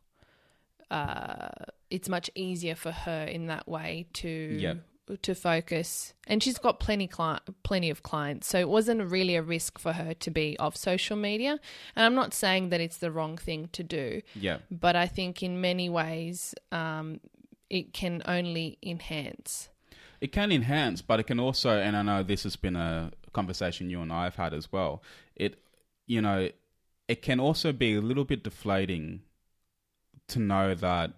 [0.89, 1.49] uh,
[1.89, 4.27] it's much easier for her in that way to
[4.59, 4.77] Yep.
[5.21, 6.13] to focus.
[6.25, 9.93] And she's got plenty cli- plenty of clients, so it wasn't really a risk for
[9.93, 11.59] her to be off social media.
[11.95, 14.57] And I'm not saying that it's the wrong thing to do, Yeah.
[14.71, 17.19] but I think in many ways, um,
[17.69, 19.69] it can only enhance.
[20.21, 23.89] It can enhance, but it can also, and I know this has been a conversation
[23.91, 25.03] you and I have had as well.
[25.35, 25.61] It,
[26.07, 26.49] you know,
[27.07, 29.21] it can also be a little bit deflating
[30.29, 31.13] to know that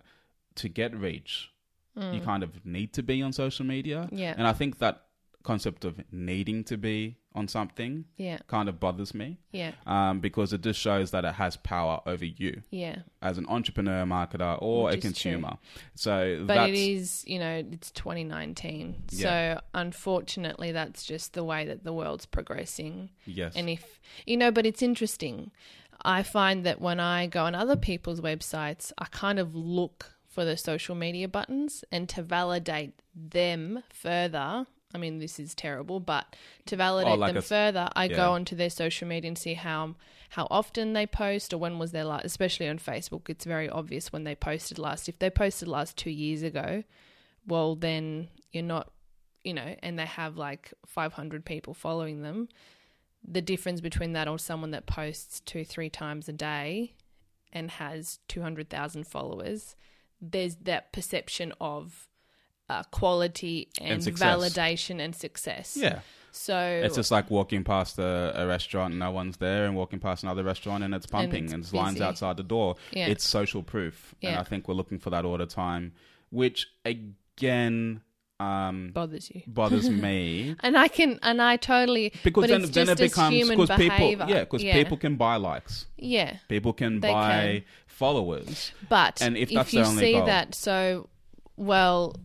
[0.58, 1.52] to get reach,
[1.96, 4.08] you kind of need to be on social media.
[4.12, 4.36] Yeah.
[4.38, 5.04] And I think that
[5.44, 10.52] concept of needing to be on something Yeah, kind of bothers me yeah, um, because
[10.54, 12.98] it just shows that it has power over you yeah.
[13.22, 15.10] as an entrepreneur, marketer, or Which a is true.
[15.32, 15.58] consumer.
[15.96, 19.04] So But it is, you know, it's 2019.
[19.12, 19.56] Yeah.
[19.56, 23.10] So unfortunately, that's just the way that the world's progressing.
[23.26, 25.52] yes, And if, you know, but it's interesting.
[26.04, 30.46] I find that when I go on other people's websites, I kind of look for
[30.46, 34.68] the social media buttons and to validate them further.
[34.94, 36.36] I mean, this is terrible, but
[36.68, 38.18] to validate Oh, like them a further, I yeah.
[38.18, 39.96] go onto their social media and see how
[40.30, 42.24] how often they post or when was their last.
[42.24, 45.10] Especially on Facebook, it's very obvious when they posted last.
[45.10, 46.84] If they posted last two years ago,
[47.48, 48.92] well, then you're not,
[49.44, 52.48] you know, and they have like 500 people following them.
[53.28, 56.94] The difference between that or someone that posts two, three times a day
[57.52, 59.76] and has 200,000 followers,
[60.22, 62.08] there's that perception of
[62.70, 65.78] uh, quality and, And validation and success.
[65.80, 66.00] yeah.
[66.32, 70.00] So It's just like walking past a, a restaurant and no one's there, and walking
[70.00, 72.76] past another restaurant and it's pumping it's and, there's lines outside the door.
[72.92, 73.08] Yeah.
[73.08, 75.94] It's social proof, and I think we're looking for that all the time,
[76.30, 78.02] which again
[78.40, 79.42] um, bothers you.
[79.48, 83.36] bothers me And I can, and I totally, because but then, then just it becomes
[83.36, 86.38] human because people, yeah, because people can buy likes, yeah.
[86.48, 87.64] people can They buy can.
[87.88, 88.72] followers.
[88.90, 90.26] But And if if, that's you the only see goal.
[90.28, 91.10] that, so
[91.56, 92.16] well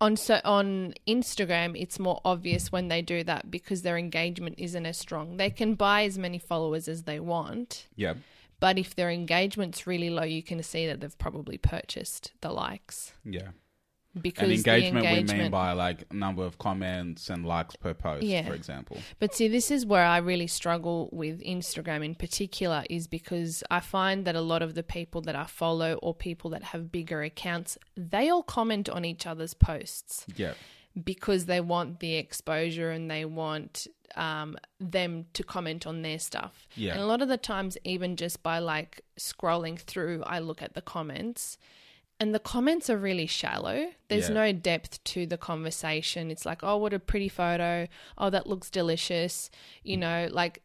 [0.00, 4.84] on so on Instagram, it's more obvious when they do that because their engagement isn't
[4.86, 5.36] as strong.
[5.36, 8.14] They can buy as many followers as they want, Yeah,
[8.60, 13.12] but if their engagement's really low, you can see that they've probably purchased the likes
[13.24, 13.48] yeah.
[14.20, 18.24] Because And engagement, the we mean by like number of comments and likes per post,
[18.24, 18.46] Yeah.
[18.46, 18.98] for example.
[19.20, 23.80] But see, this is where I really struggle with Instagram in particular, is because I
[23.80, 27.22] find that a lot of the people that I follow or people that have bigger
[27.22, 30.54] accounts, they all comment on each other's posts Yeah,
[31.04, 36.66] because they want the exposure and they want um, them to comment on their stuff.
[36.74, 36.94] Yeah.
[36.94, 40.74] And a lot of the times, even just by like scrolling through, I look at
[40.74, 41.58] the comments.
[42.20, 43.90] And the comments are really shallow.
[44.08, 44.34] There's Yeah.
[44.34, 46.30] no depth to the conversation.
[46.30, 47.88] It's like, oh, what a pretty photo.
[48.18, 49.50] Oh, that looks delicious.
[49.82, 50.00] You mm.
[50.00, 50.62] know, like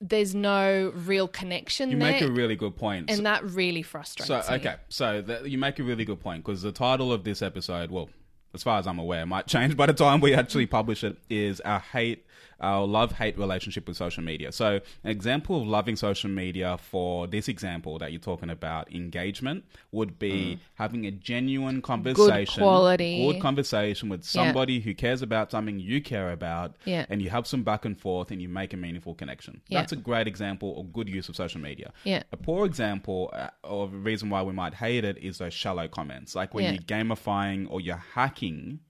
[0.00, 2.12] there's no real connection you there.
[2.12, 3.10] make a really good point.
[3.10, 4.40] and that really frustrates me.
[4.42, 4.58] So me.
[4.58, 7.90] okay, so the, you make a really good point because the title of this episode,
[7.90, 8.08] well,
[8.54, 11.16] as far as I'm aware, might change by the time we actually publish it.
[11.28, 12.24] Is our hate,
[12.60, 14.50] our love hate relationship with social media.
[14.52, 19.64] So an example of loving social media for this example that you're talking about, engagement,
[19.92, 23.24] would be having a genuine conversation, quality.
[23.30, 24.26] good conversation with Yeah.
[24.44, 27.06] somebody who cares about something you care about, Yeah.
[27.08, 29.60] and you have some back and forth, and you make a meaningful connection.
[29.68, 29.80] Yeah.
[29.80, 31.92] That's a great example of good use of social media.
[32.04, 32.22] Yeah.
[32.32, 35.86] A poor example uh, of a reason why we might hate it is those shallow
[35.88, 36.34] comments.
[36.34, 36.72] Like when Yeah.
[36.72, 38.80] you're gamifying or you're hacking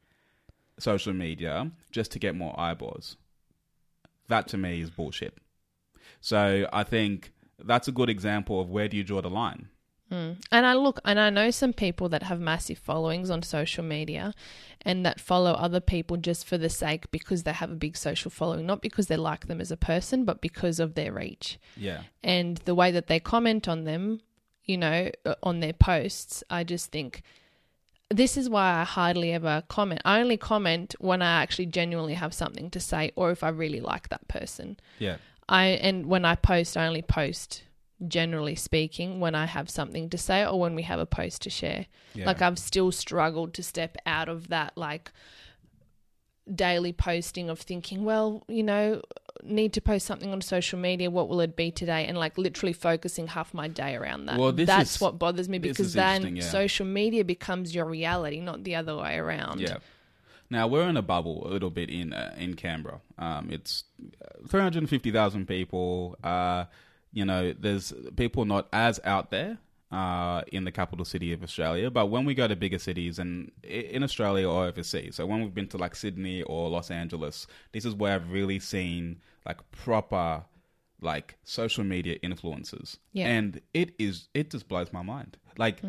[0.79, 3.17] social media just to get more eyeballs.
[4.29, 5.37] That to me is bullshit.
[6.21, 9.69] So I think that's a good example of where do you draw the line?
[10.11, 14.33] And I look, and I know some people that have massive followings on social media
[14.81, 18.31] and that follow other people just for the sake because they have a big social
[18.31, 21.59] following, not because they like them as a person, but because of their reach.
[21.77, 22.05] Yeah.
[22.23, 24.21] And the way that they comment on them,
[24.65, 27.23] you know, uh, on their posts, I just think
[28.11, 30.01] this is why I hardly ever comment.
[30.05, 33.81] I only comment when I actually genuinely have something to say or if I really
[33.81, 34.79] like that person.
[34.99, 35.17] Yeah.
[35.49, 37.65] I and when I post, I only post
[38.07, 41.51] generally speaking when I have something to say or when we have a post to
[41.51, 41.87] share.
[42.15, 42.27] Yeah.
[42.27, 45.11] Like I've still struggled to step out of that like
[46.55, 49.03] daily posting of thinking, well, you know,
[49.45, 51.11] need to post something on social media.
[51.11, 52.07] What will it be today?
[52.07, 54.39] And like literally focusing half my day around that.
[54.39, 56.43] Well, this That's is- what bothers me because then yeah.
[56.43, 59.61] social media becomes your reality, not the other way around.
[59.61, 59.79] Yeah.
[60.51, 63.01] Now we're in a bubble a little bit in uh, in Canberra.
[63.19, 63.85] Um, it's
[64.49, 66.17] three hundred fifty thousand people.
[66.25, 66.65] Uh,
[67.13, 69.59] you know, there's people not as out there
[69.91, 73.51] uh, in the capital city of Australia, but when we go to bigger cities and
[73.63, 77.85] in Australia or overseas, so when we've been to like Sydney or Los Angeles, this
[77.85, 80.45] is where I've really seen like proper
[81.01, 83.29] like social media influencers, Yeah.
[83.29, 85.37] and it is it just blows my mind.
[85.57, 85.81] Like,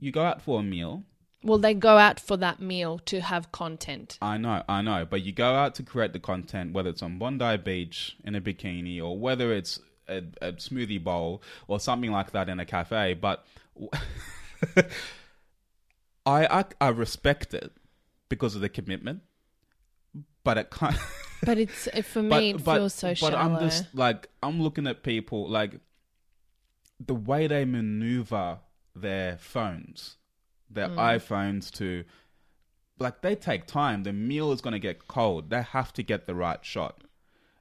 [0.00, 1.04] you go out for a meal.
[1.44, 4.18] Well, they go out for that meal to have content.
[4.20, 7.18] I know, I know, but you go out to create the content, whether it's on
[7.18, 12.32] Bondi Beach in a bikini or whether it's a, a smoothie bowl or something like
[12.32, 13.14] that in a cafe.
[13.14, 13.44] But
[16.26, 17.72] I, I I respect it
[18.28, 19.22] because of the commitment,
[20.44, 20.96] but it can't.
[21.40, 23.36] But it's for me, it feels so but shallow.
[23.36, 25.78] I'm just like I'm looking at people like
[26.98, 28.58] the way they maneuver
[28.96, 30.16] their phones,
[30.68, 30.96] their Mm.
[30.96, 32.02] iPhones to
[32.98, 34.02] like they take time.
[34.02, 35.50] The meal is going to get cold.
[35.50, 37.04] They have to get the right shot.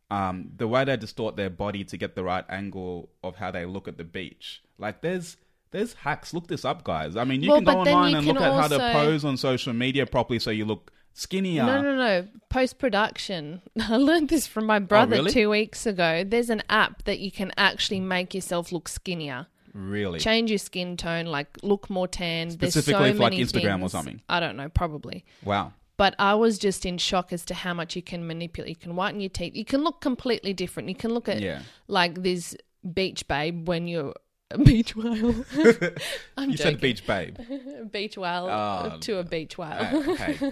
[0.09, 3.65] Um, the way they distort their body to get the right angle of how they
[3.65, 4.61] look at the beach.
[4.77, 5.35] Like there's
[5.71, 6.33] there's hacks.
[6.33, 7.15] Look this up, guys.
[7.17, 9.73] I mean, you Well, can go online and look at how to pose on social
[9.73, 11.65] media properly so you look skinnier.
[11.65, 12.27] No, no, no.
[12.49, 13.61] Post production.
[13.81, 15.31] I learned this from my brother Oh, really?
[15.31, 16.23] two weeks ago.
[16.25, 19.47] There's an app that you can actually make yourself look skinnier.
[19.73, 20.19] Really?
[20.19, 22.47] Change your skin tone, like look more tan.
[22.57, 24.21] There's Specifically so for, like, Instagram or something?
[24.29, 25.25] I don't know, probably.
[25.43, 25.73] Wow.
[25.97, 28.69] But I was just in shock as to how much you can manipulate.
[28.69, 29.55] You can whiten your teeth.
[29.55, 30.89] You can look completely different.
[30.89, 31.63] You can look at Yeah.
[31.87, 32.55] like this
[32.93, 34.13] beach babe when you're
[34.51, 35.33] a beach whale.
[36.37, 36.57] I'm You joking.
[36.57, 37.37] said beach babe.
[37.91, 39.71] beach whale Oh, to a beach whale.
[39.71, 40.51] Uh, hey.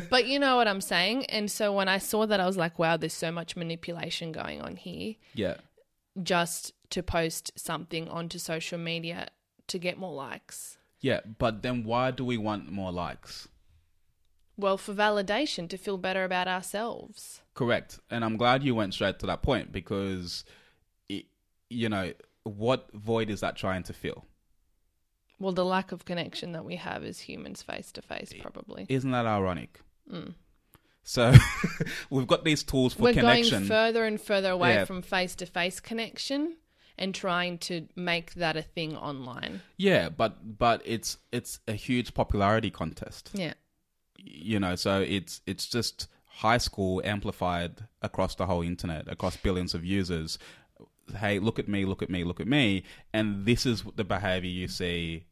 [0.10, 1.26] but you know what I'm saying?
[1.26, 4.60] And so when I saw that, I was like, wow, there's so much manipulation going
[4.60, 5.56] on here Yeah.
[6.22, 9.28] just to post something onto social media
[9.68, 10.76] to get more likes.
[11.00, 13.46] Yeah, but then why do we want more likes?
[14.58, 17.40] Well, for validation, to feel better about ourselves.
[17.54, 18.00] Correct.
[18.10, 20.44] And I'm glad you went straight to that point because,
[21.08, 21.26] it,
[21.70, 24.24] you know, what void is that trying to fill?
[25.38, 28.86] Well, the lack of connection that we have as humans face to face, probably.
[28.88, 29.80] Isn't that ironic?
[30.12, 30.34] Mm.
[31.04, 31.32] So
[32.10, 33.50] we've got these tools for We're connection.
[33.60, 34.84] going further and further away Yeah.
[34.84, 36.56] from face to face connection
[36.98, 39.62] and trying to make that a thing online.
[39.76, 43.30] yeah, but but it's it's a huge popularity contest.
[43.32, 43.54] Yeah.
[44.18, 49.74] You know so it's it's just high school amplified across the whole internet across billions
[49.74, 50.38] of users.
[51.16, 52.84] Hey look at me look at me look at me.
[53.12, 55.24] And this is the behavior you see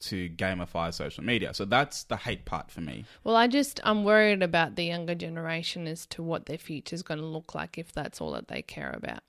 [0.00, 1.52] to gamify social media.
[1.52, 3.04] So that's the hate part for me.
[3.22, 7.20] Well, I just I'm worried about the younger generation as to what their future's going
[7.20, 9.20] to look like if that's all that they care about.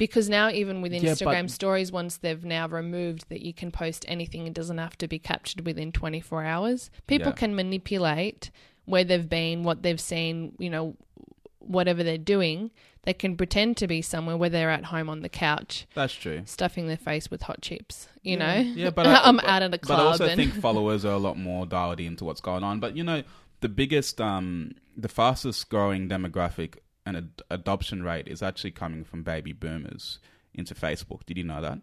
[0.00, 3.70] Because now, even with Yeah, but- Instagram stories, once they've now removed that you can
[3.70, 6.90] post anything, it doesn't have to be captured within 24 hours.
[7.06, 7.34] People Yeah.
[7.34, 8.50] can manipulate
[8.86, 10.96] where they've been, what they've seen, you know,
[11.58, 12.70] whatever they're doing.
[13.02, 16.42] They can pretend to be somewhere where they're at home on the couch, that's true
[16.46, 18.08] stuffing their face with hot chips.
[18.22, 18.62] You yeah.
[18.62, 21.04] know, yeah but I, I'm but, out at a but I also and think followers
[21.04, 23.22] are a lot more dialed into what's going on but you know
[23.60, 26.76] the biggest um the fastest growing demographic
[27.10, 30.18] and ad- adoption rate is actually coming from baby boomers
[30.54, 31.78] into facebook did you know that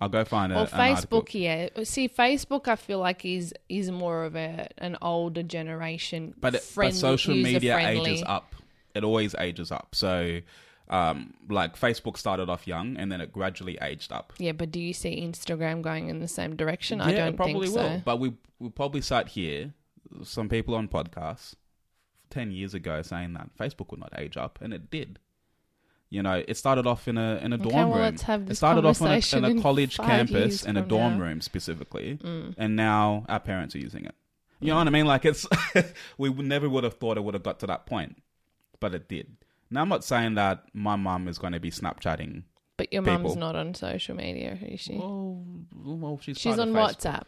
[0.00, 0.78] i'll go find a, Well, an.
[0.96, 1.68] Facebook, yeah.
[1.82, 6.62] See, Facebook, I feel like is is more of a an older generation, but, it,
[6.62, 8.54] friendly, but social media ages up
[8.94, 10.40] it always ages up so
[10.88, 14.80] um like facebook started off young and then it gradually aged up Yeah, but do
[14.80, 16.98] you see Instagram going in the same direction?
[17.00, 17.82] yeah, I don't probably think so.
[17.82, 19.74] will but we we probably sat here
[20.22, 21.54] some people on podcasts
[22.30, 25.18] 10 years ago saying that facebook would not age up and it did
[26.10, 28.50] you know it started off in a in a Okay, dorm well, room let's have
[28.50, 31.24] it started off on a, in a college campus in a dorm now.
[31.24, 32.54] room specifically Mm.
[32.56, 34.14] and now our parents are using it
[34.60, 35.46] you know what i mean like it's
[36.18, 38.16] we never would have thought it would have got to that point
[38.80, 39.36] but it did
[39.70, 42.42] now i'm not saying that my mom is going to be snapchatting
[42.78, 43.18] But your people.
[43.24, 44.94] mum's not on social media, is she?
[44.96, 45.42] well,
[45.74, 46.94] well she's, She's on Facebook.
[46.96, 47.24] WhatsApp.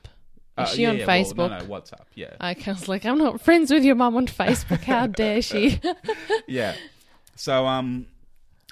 [0.61, 1.51] Uh, Is she yeah, on yeah, well, Facebook?
[1.51, 4.27] no no whatsapp yeah Okay, I was like, I'm not friends with your mum on
[4.27, 4.83] Facebook.
[4.83, 5.81] How dare she?
[6.47, 6.75] yeah.
[7.37, 8.07] So um,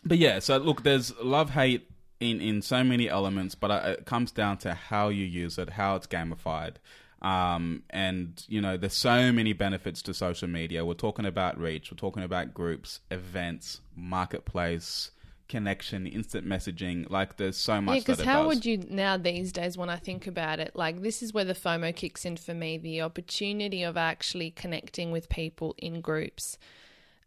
[0.04, 0.38] but yeah.
[0.38, 4.58] So look, there's love hate in in so many elements, but uh, it comes down
[4.58, 6.74] to how you use it, how it's gamified.
[7.20, 10.84] Um, and you know, there's so many benefits to social media.
[10.84, 11.90] We're talking about reach.
[11.90, 15.10] We're talking about groups, events, marketplace,
[15.48, 17.08] connection, instant messaging.
[17.10, 18.46] Like there's so much Yeah, because how does.
[18.56, 21.54] would you now these days when I think about it, like this is where the
[21.54, 26.58] FOMO kicks in for me, the opportunity of actually connecting with people in groups.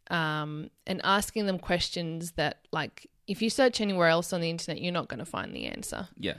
[0.10, 4.82] um, and asking them questions that, like, if you search anywhere else on the internet,
[4.82, 6.34] you're not going to find the answer Yeah.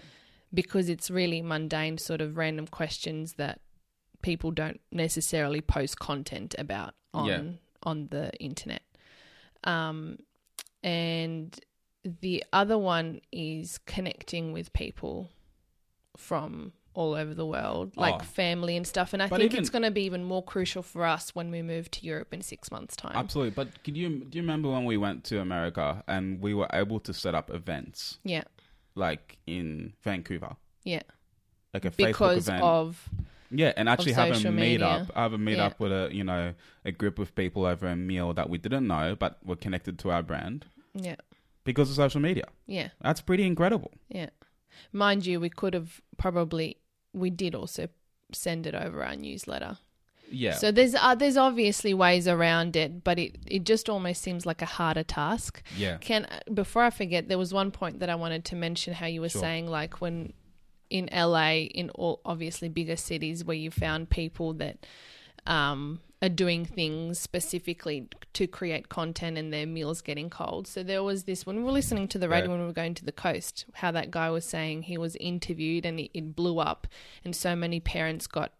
[0.52, 3.60] because it's really mundane, sort of random questions that
[4.20, 7.42] people don't necessarily post content about on Yeah.
[7.82, 8.82] on the internet.
[9.64, 10.18] Um,
[10.82, 11.58] and
[12.04, 15.30] the other one is connecting with people
[16.16, 18.00] from all over the world, ah.
[18.00, 18.24] like Oh.
[18.24, 19.12] family and stuff.
[19.14, 21.50] And I But think even- it's going to be even more crucial for us when
[21.50, 23.12] we move to Europe in six months' time.
[23.16, 23.52] Absolutely.
[23.52, 27.00] But can you do you remember when we went to America and we were able
[27.00, 28.44] to set up events yeah,
[28.94, 30.56] like in Vancouver?
[30.84, 31.02] yeah,
[31.72, 32.62] Like a Facebook because event.
[32.62, 33.08] of
[33.50, 34.54] Yeah, and actually have a meetup.
[34.54, 35.06] media.
[35.14, 35.72] Have a meetup Yeah.
[35.78, 36.52] with a you know
[36.84, 40.10] a group of people over a meal that we didn't know but were connected to
[40.10, 41.16] our brand yeah,
[41.64, 42.44] because of social media.
[42.66, 42.88] yeah.
[43.00, 43.92] That's pretty incredible.
[44.08, 44.30] Yeah.
[44.92, 46.76] Mind you, we could have probably
[47.12, 47.88] we did also
[48.32, 49.78] send it over our newsletter.
[50.30, 50.54] Yeah.
[50.54, 54.62] So there's uh, there's obviously ways around it, but it it just almost seems like
[54.62, 55.62] a harder task.
[55.76, 55.98] yeah.
[55.98, 59.20] Can before I forget, there was one point that I wanted to mention how you
[59.20, 59.42] were Sure.
[59.42, 60.32] saying like when
[60.88, 64.86] in LA in all obviously bigger cities where you found people that
[65.46, 70.68] um are doing things specifically to create content and their meals getting cold.
[70.68, 72.50] So there was this when we were listening to the radio Right.
[72.52, 75.84] when we were going to the coast, how that guy was saying he was interviewed
[75.84, 76.86] and it, it blew up
[77.24, 78.52] and so many parents got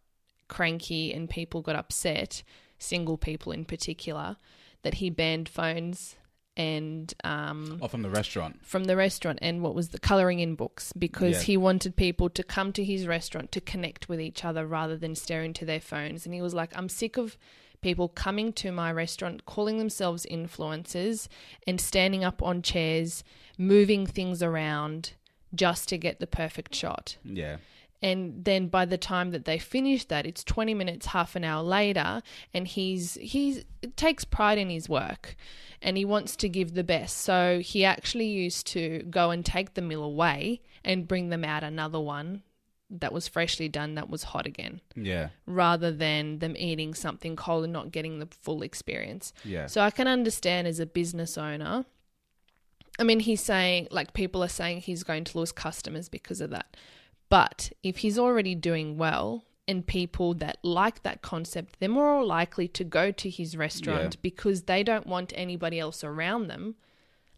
[0.49, 2.43] cranky and people got upset,
[2.79, 4.37] single people in particular,
[4.83, 6.17] that he banned phones
[6.57, 8.65] and um, Or from the restaurant.
[8.65, 11.43] from the restaurant and what was the colouring in books because Yeah.
[11.43, 15.15] he wanted people to come to his restaurant to connect with each other rather than
[15.15, 16.27] stare into their phones.
[16.27, 17.39] And he was like, I'm sick of
[17.81, 21.27] people coming to my restaurant, calling themselves influencers
[21.67, 23.25] and standing up on chairs,
[23.59, 25.13] moving things around
[25.55, 27.17] just to get the perfect shot.
[27.25, 27.57] Yeah.
[28.03, 31.63] And then by the time that they finish that, it's 20 minutes, half an hour
[31.63, 32.23] later,
[32.53, 33.65] and he's he's
[33.97, 35.37] takes pride in his work
[35.81, 37.19] and he wants to give the best.
[37.19, 41.63] So he actually used to go and take the mill away and bring them out
[41.63, 42.43] another one
[42.91, 45.31] that was freshly done that was hot again Yeah.
[45.47, 49.33] rather than them eating something cold and not getting the full experience.
[49.45, 49.67] Yeah.
[49.67, 51.87] So I can understand as a business owner.
[52.99, 56.51] I mean, he's saying, like, people are saying he's going to lose customers because of
[56.51, 56.77] that.
[57.33, 62.69] But if he's already doing well and people that like that concept, they're more likely
[62.69, 64.21] to go to his restaurant Yeah.
[64.21, 66.75] because they don't want anybody else around them.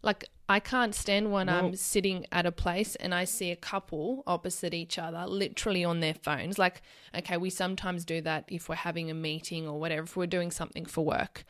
[0.01, 4.21] Like, I can't stand when I'm sitting at a place and I see a couple
[4.27, 6.59] opposite each other, literally on their phones.
[6.59, 6.81] Like,
[7.17, 10.51] okay, we sometimes do that if we're having a meeting or whatever, if we're doing
[10.51, 11.45] something for work.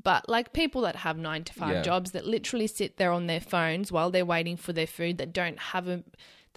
[0.00, 1.82] But like people that have nine to five Yeah.
[1.82, 5.32] jobs that literally sit there on their phones while they're waiting for their food, that
[5.32, 6.04] don't have a,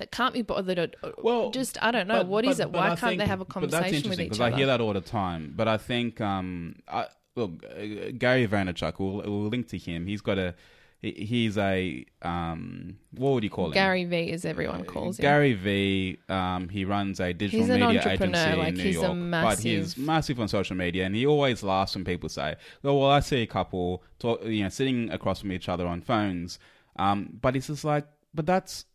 [0.01, 0.95] that can't be bothered.
[1.19, 2.71] Well, just I don't know But- what is but- it.
[2.73, 4.39] Why I can't think- they have a conversation with each because?
[4.41, 5.53] I hear that all the time.
[5.55, 10.07] But I think, um, I, look, uh, Gary Vaynerchuk, we'll, we'll link to him.
[10.07, 10.55] He's got a,
[11.03, 13.71] he's a, um, what would you call him?
[13.73, 15.23] Gary V, as everyone calls him.
[15.23, 16.17] Gary V.
[16.29, 19.97] Um, he runs a digital media agency like, in New he's a York, but he's
[19.97, 23.19] massive- massive on social media, and he always laughs when people say, "Oh, well, I
[23.19, 26.59] see a couple, talk, you know, sitting across from each other on phones,"
[26.97, 28.85] um, but it's just like, but that's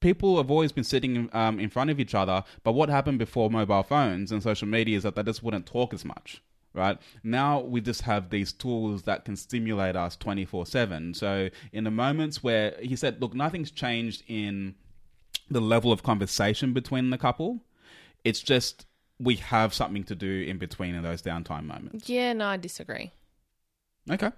[0.00, 2.44] people have always been sitting um, in front of each other.
[2.62, 5.92] But what happened before mobile phones and social media is that they just wouldn't talk
[5.94, 6.42] as much.
[6.74, 11.14] Right now, we just have these tools that can stimulate us twenty four seven.
[11.14, 14.74] So, in the moments where he said, "Look, nothing's changed in
[15.50, 17.64] the level of conversation between the couple.
[18.22, 18.86] It's just
[19.18, 22.08] we have something to do in between in those downtime moments.
[22.08, 23.12] Yeah, no, I disagree.
[24.10, 24.30] Okay.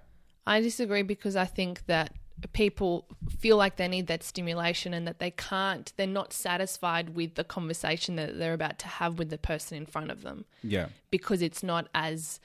[0.45, 2.13] I disagree because I think that
[2.47, 3.07] people
[3.39, 7.43] feel like they need that stimulation and that they can't, they're not satisfied with the
[7.43, 10.87] conversation that they're about to have with the person in front of them Yeah.
[11.11, 12.39] because it's not as,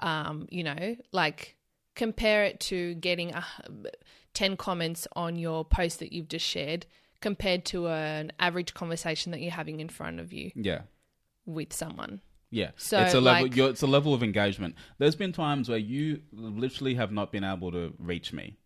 [0.00, 1.56] um, you know, like
[1.94, 3.44] compare it to getting a,
[4.34, 6.86] 10 comments on your post that you've just shared
[7.20, 10.82] compared to an average conversation that you're having in front of you Yeah.
[11.46, 12.20] with someone.
[12.50, 12.70] Yeah.
[12.76, 14.74] So, it's a level like- you're, it's a level of engagement.
[14.98, 18.56] There's been times where you literally have not been able to reach me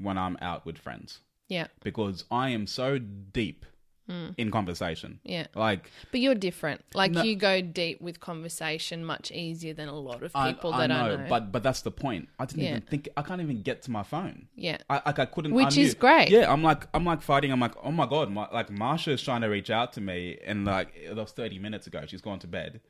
[0.00, 1.66] when I'm out with friends Yeah.
[1.82, 3.64] because I am so deep
[4.08, 4.28] hmm.
[4.36, 5.20] in conversation.
[5.22, 5.46] Yeah.
[5.54, 6.82] Like But you're different.
[6.94, 7.22] Like No.
[7.22, 10.94] you go deep with conversation much easier than a lot of people I that know,
[10.94, 11.26] I know.
[11.28, 12.28] but but that's the point.
[12.38, 12.70] I didn't Yeah.
[12.70, 14.48] even think I can't even get to my phone.
[14.54, 14.78] yeah.
[14.88, 16.30] I like I couldn't, Which I is great.
[16.30, 17.52] Yeah, I'm like I'm like fighting.
[17.52, 20.38] I'm like, oh my god, my, like Marsha is trying to reach out to me,
[20.44, 22.04] and like that was 30 minutes ago.
[22.06, 22.80] She's gone to bed,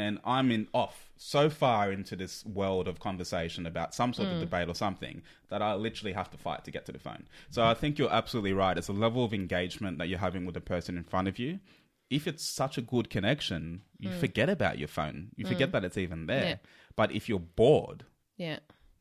[0.00, 4.34] and I'm in off so far into this world of conversation about some sort Mm.
[4.34, 7.26] of debate or something that I literally have to fight to get to the phone.
[7.50, 8.78] So I think you're absolutely right.
[8.78, 11.60] It's a level of engagement that you're having with the person in front of you.
[12.08, 15.30] If it's such a good connection, you forget about your phone.
[15.36, 16.42] You forget that it's even there.
[16.44, 16.48] Mm.
[16.48, 16.56] Yeah.
[16.96, 18.04] But if you're bored,
[18.36, 18.60] Yeah.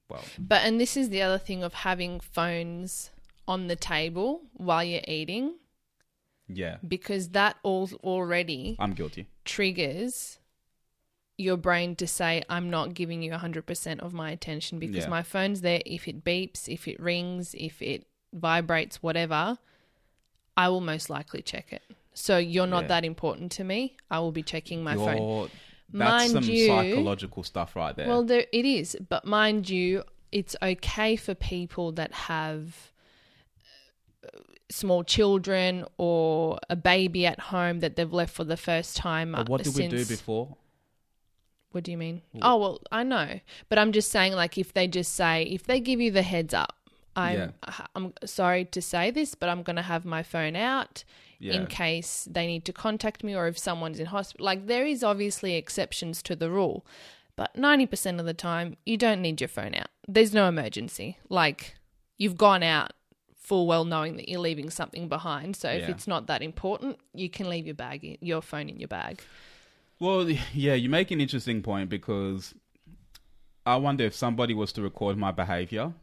[0.10, 3.10] well, But and this is the other thing of having phones
[3.48, 5.56] on the table while you're eating
[6.48, 9.28] yeah, because that all already I'm guilty.
[9.46, 10.39] triggers
[11.40, 15.10] your brain to say I'm not giving you 100% of my attention because Yeah.
[15.10, 19.58] my phone's there if it beeps, if it rings, if it vibrates, whatever,
[20.58, 21.82] I will most likely check it.
[22.14, 22.88] So you're not Yeah.
[22.90, 23.96] that important to me.
[24.12, 25.18] I will be checking my phone.
[25.18, 25.50] You're,
[25.94, 28.08] that's Mind some you- psychological stuff right there.
[28.08, 32.92] Well, there it is, but mind you, it's okay for people that have
[34.24, 34.28] uh,
[34.70, 39.32] small children or a baby at home that they've left for the first time.
[39.32, 40.58] But what did we do before?
[41.72, 42.22] What do you mean?
[42.42, 43.40] Oh well, I know,
[43.70, 46.54] but I'm just saying, like, if they just say, if they give you the heads
[46.54, 46.76] up,
[47.16, 47.54] I'm,
[47.96, 51.04] I'm sorry to say this, but I'm going to have my phone out
[51.38, 51.54] Yeah.
[51.54, 54.46] in case they need to contact me or if someone's in hospital.
[54.46, 56.86] Like, there is obviously exceptions to the rule,
[57.36, 59.90] but 90% of the time, you don't need your phone out.
[60.08, 61.18] There's no emergency.
[61.30, 61.76] Like,
[62.18, 62.94] you've gone out
[63.36, 65.56] full well knowing that you're leaving something behind.
[65.56, 65.92] So if Yeah.
[65.92, 69.22] it's not that important, you can leave your bag, in, your phone in your bag.
[70.00, 72.54] Well, yeah, you make an interesting point because
[73.66, 75.94] I wonder if somebody was to record my behavior,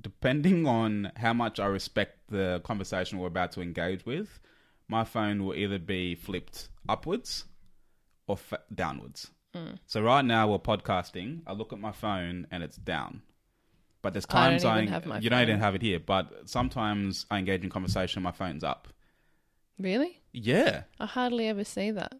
[0.00, 4.40] depending on how much I respect the conversation we're about to engage with,
[4.88, 7.44] my phone will either be flipped upwards
[8.26, 9.30] or fa- downwards.
[9.54, 9.78] Mm.
[9.86, 11.40] So right now we're podcasting.
[11.46, 13.22] I look at my phone and it's down.
[14.02, 16.00] But there's I don't times I, have my you don't even have it here.
[16.00, 18.88] But sometimes I engage in conversation, my phone's up.
[19.78, 20.20] Really?
[20.32, 22.14] Yeah, I hardly ever see that.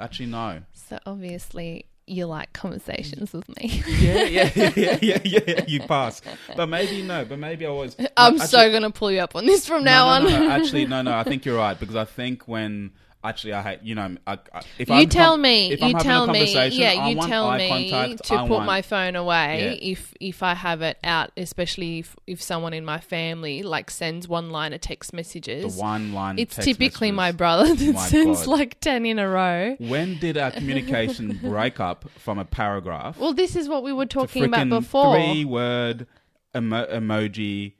[0.00, 0.62] Actually no.
[0.72, 3.82] So obviously you like conversations with me.
[4.00, 5.64] yeah, yeah, yeah, yeah, yeah.
[5.66, 6.20] You pass,
[6.56, 7.24] but maybe no.
[7.24, 7.96] But maybe I was.
[8.16, 10.50] I'm so gonna pull you up on this from no, now no, on.
[10.50, 11.16] actually, no, no.
[11.16, 12.90] I think you're right because I think when
[13.22, 15.70] actually I hate, you know, I, I, if you I'm tell com- me.
[15.70, 16.44] You tell me.
[16.70, 19.90] Yeah, you tell me contact, to I put want- my phone away Yeah.
[19.90, 24.26] if if I have it out, especially if, if someone in my family like sends
[24.28, 25.62] one line of text messages.
[25.62, 25.80] the messages.
[25.80, 26.38] one line.
[26.38, 28.58] It's typically my brother that My sends God.
[28.58, 29.76] like ten in a row.
[29.78, 33.18] When did our communication break up from a paragraph?
[33.18, 35.16] Well, this is what we were talking about before.
[35.16, 36.06] Three word
[36.56, 37.72] emo- emoji,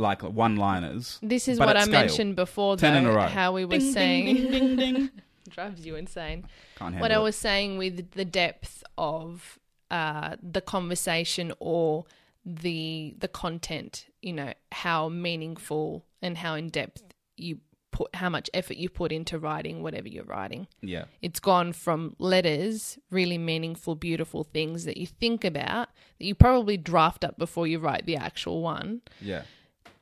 [0.00, 1.18] like one liners.
[1.22, 1.92] This is what I scale.
[1.92, 3.26] mentioned before, though, 10 in a row.
[3.28, 5.10] how we were Ding, ding, saying ding, ding, ding.
[5.50, 6.44] drives you insane.
[6.76, 7.22] Can't handle what I it.
[7.22, 9.58] was saying with the depth of
[9.90, 12.04] uh, the conversation or
[12.44, 17.02] the the content, you know, how meaningful and how in depth
[17.36, 17.58] you
[17.90, 20.68] put, how much effort you put into writing whatever you're writing.
[20.80, 25.88] Yeah, It's gone from letters, really meaningful, beautiful things that you think about
[26.18, 29.42] that you probably draft up before you write the actual one, yeah.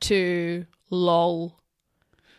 [0.01, 1.59] To lol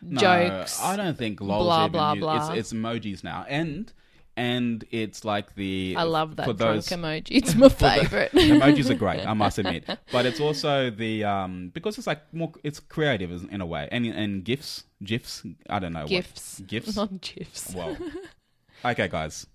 [0.03, 0.81] No, jokes.
[0.81, 2.21] I don't think lol's blah, even blah, used.
[2.21, 2.53] blah.
[2.53, 3.93] It's, it's emojis now, and
[4.37, 5.95] and it's like the.
[5.99, 7.27] I love that for those emoji.
[7.31, 8.33] It's my favorite.
[8.35, 9.27] emojis are great.
[9.27, 13.61] I must admit, but it's also the um because it's like more it's creative in-
[13.61, 15.43] a way, and and gifs, gifs.
[15.69, 16.97] I don't know gifs, what gifs.
[16.97, 17.75] not gifs.
[17.75, 17.97] Well,
[18.85, 19.47] okay, guys,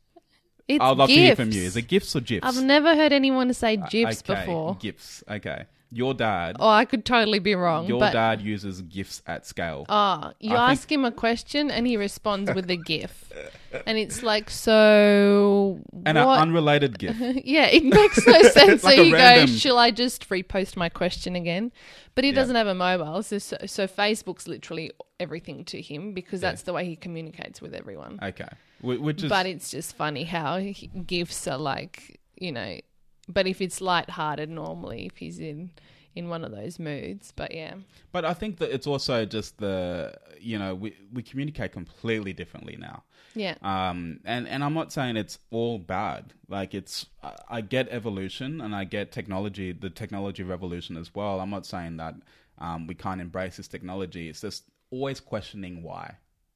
[0.68, 1.18] It's I'd love gifs.
[1.18, 1.62] to hear from you.
[1.64, 2.46] Is it gifs or gifs?
[2.46, 4.76] I've never heard anyone say gifs okay, before.
[4.76, 5.24] Gifs.
[5.28, 6.58] Okay, your dad.
[6.60, 7.88] Oh, I could totally be wrong.
[7.88, 9.86] your but dad uses gifs at scale.
[9.88, 13.32] oh, you I ask him a question and he responds with a gif,
[13.88, 15.80] and it's like so.
[16.06, 17.16] and an unrelated gif.
[17.46, 18.84] yeah, it makes no sense.
[18.84, 21.72] like so you random- go, "Shall I just repost my question again?"
[22.14, 22.36] But he Yeah.
[22.36, 26.50] doesn't have a mobile, so, so so Facebook's literally everything to him because Yeah.
[26.50, 28.20] that's the way he communicates with everyone.
[28.22, 28.48] Okay,
[28.82, 32.80] which is but it's just funny how he- gifs are like you know
[33.28, 35.72] but if it's light-hearted normally if he's in
[36.16, 37.74] in one of those moods but yeah
[38.12, 42.78] But I think that it's also just the you know we we communicate completely differently
[42.78, 43.04] now.
[43.36, 46.34] yeah Um, and and I'm not saying it's all bad.
[46.48, 51.42] Like it's I, I get evolution and I get technology, the technology revolution as well.
[51.42, 52.16] I'm not saying that
[52.60, 54.30] um, we can't embrace this technology.
[54.30, 56.16] It's just always questioning why.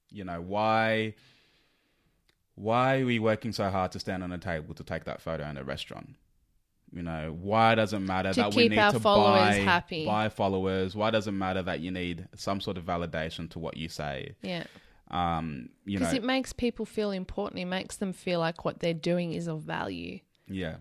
[0.10, 1.16] You know why.
[2.56, 5.50] Why are we working so hard to stand on a table to take that photo
[5.50, 6.16] in a restaurant?
[6.92, 10.06] You know, why does it matter To that we need to followers buy, happy.
[10.06, 10.96] buy followers?
[10.96, 14.36] Why does it matter that you need some sort of validation to what you say?
[14.42, 14.64] yeah.
[15.12, 17.60] Um, you know, because it makes people feel important.
[17.60, 20.20] It makes them feel like what they're doing is of value.
[20.48, 20.78] Yeah,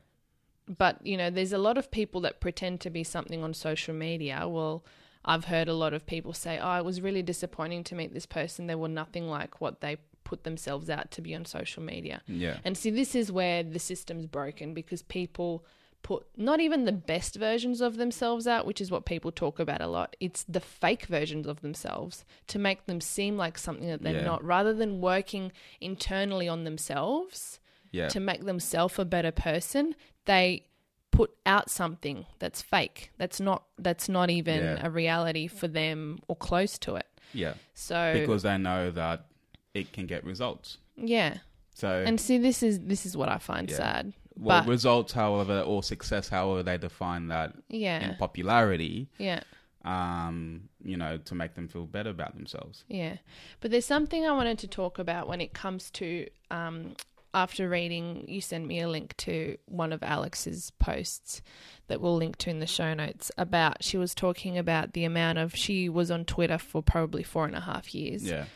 [0.69, 3.95] but you know there's a lot of people that pretend to be something on social
[3.95, 4.47] media.
[4.47, 4.85] Well
[5.25, 8.27] i've heard a lot of people say oh it was really disappointing to meet this
[8.27, 8.67] person.
[8.67, 12.21] They were nothing like what they put themselves out to be on social media.
[12.27, 15.65] Yeah, And see, this is where the system's broken because people
[16.03, 19.81] put not even the best versions of themselves out, which is what people talk about
[19.81, 20.17] a lot.
[20.21, 24.25] It's the fake versions of themselves to make them seem like something that they're Yeah.
[24.25, 28.09] not, rather than working internally on themselves yeah.
[28.09, 29.95] to make themselves a better person.
[30.25, 30.65] They
[31.11, 33.11] put out something that's fake.
[33.19, 34.87] That's not that's not even Yeah.
[34.87, 37.07] a reality for them or close to it.
[37.35, 39.27] Yeah, So because they know that
[39.75, 40.79] it can get results.
[40.97, 41.39] yeah.
[41.75, 43.77] So And see this is this is what I find Yeah.
[43.77, 44.13] sad.
[44.39, 48.11] Well, but results, however, or success, however they define that yeah.
[48.11, 49.41] in popularity, Yeah.
[49.85, 52.85] um, you know, to make them feel better about themselves.
[52.89, 53.17] Yeah.
[53.61, 56.95] But there's something I wanted to talk about when it comes to um,
[57.35, 61.43] after reading, you sent me a link to one of Alex's posts
[61.89, 65.39] that we'll link to in the show notes about she was talking about the amount
[65.39, 68.25] of she was on Twitter for probably four and a half years.
[68.25, 68.47] Yeah,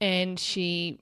[0.00, 1.00] And she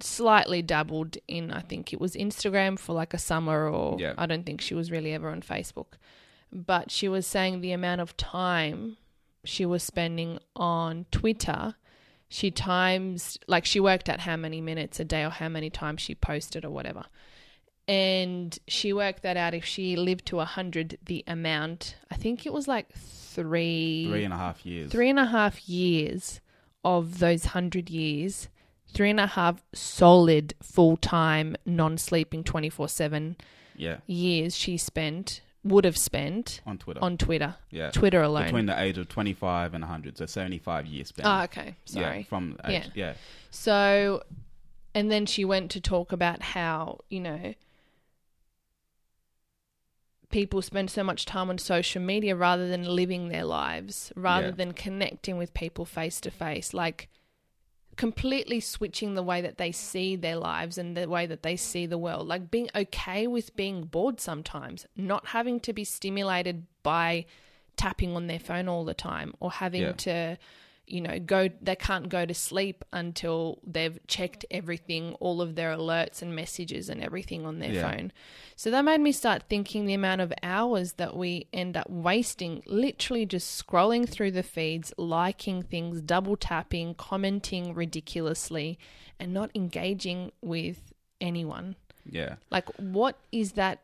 [0.00, 4.14] slightly dabbled in I think it was Instagram for like a summer or Yeah.
[4.18, 5.94] I don't think she was really ever on Facebook.
[6.52, 8.96] But she was saying the amount of time
[9.44, 11.74] she was spending on Twitter,
[12.28, 16.00] she times like she worked out how many minutes a day or how many times
[16.00, 17.04] she posted or whatever.
[17.88, 22.46] And she worked that out if she lived to a hundred the amount I think
[22.46, 24.92] it was like three three and a half years.
[24.92, 26.40] three and a half years
[26.84, 28.48] of those hundred years,
[28.92, 33.36] three and a half solid full time non sleeping twenty four seven
[33.76, 36.98] Yeah, years she spent would have spent on Twitter.
[37.02, 37.54] on Twitter.
[37.70, 38.44] yeah, Twitter alone.
[38.46, 41.26] between the age of twenty five and hundred, so seventy five years spent.
[41.28, 41.76] oh, okay.
[41.84, 42.18] Sorry.
[42.18, 43.14] Yeah, from age, yeah.
[43.50, 44.22] So,
[44.94, 47.54] and then she went to talk about how, you know,
[50.30, 54.52] people spend so much time on social media rather than living their lives, rather Yeah.
[54.54, 56.72] than connecting with people face to face.
[56.72, 57.08] Like,
[57.96, 61.86] completely switching the way that they see their lives and the way that they see
[61.86, 62.26] the world.
[62.26, 67.26] Like, being okay with being bored sometimes, not having to be stimulated by
[67.76, 69.92] tapping on their phone all the time or having Yeah.
[69.92, 70.38] to
[70.86, 75.70] you know go they can't go to sleep until they've checked everything all of their
[75.76, 77.90] alerts and messages and everything on their Yeah.
[77.90, 78.12] phone
[78.56, 82.62] so that made me start thinking the amount of hours that we end up wasting
[82.66, 88.78] literally just scrolling through the feeds liking things double tapping commenting ridiculously
[89.20, 91.76] and not engaging with anyone
[92.10, 92.34] yeah.
[92.50, 93.80] like what is that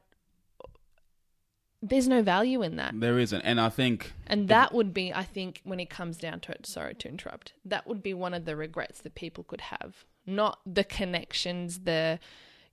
[1.80, 5.22] there's no value in that There isn't, and I think and that would be, I
[5.22, 8.44] think, when it comes down to it, sorry to interrupt, that would be one of
[8.44, 10.04] the regrets that people could have.
[10.26, 12.18] Not the connections, the,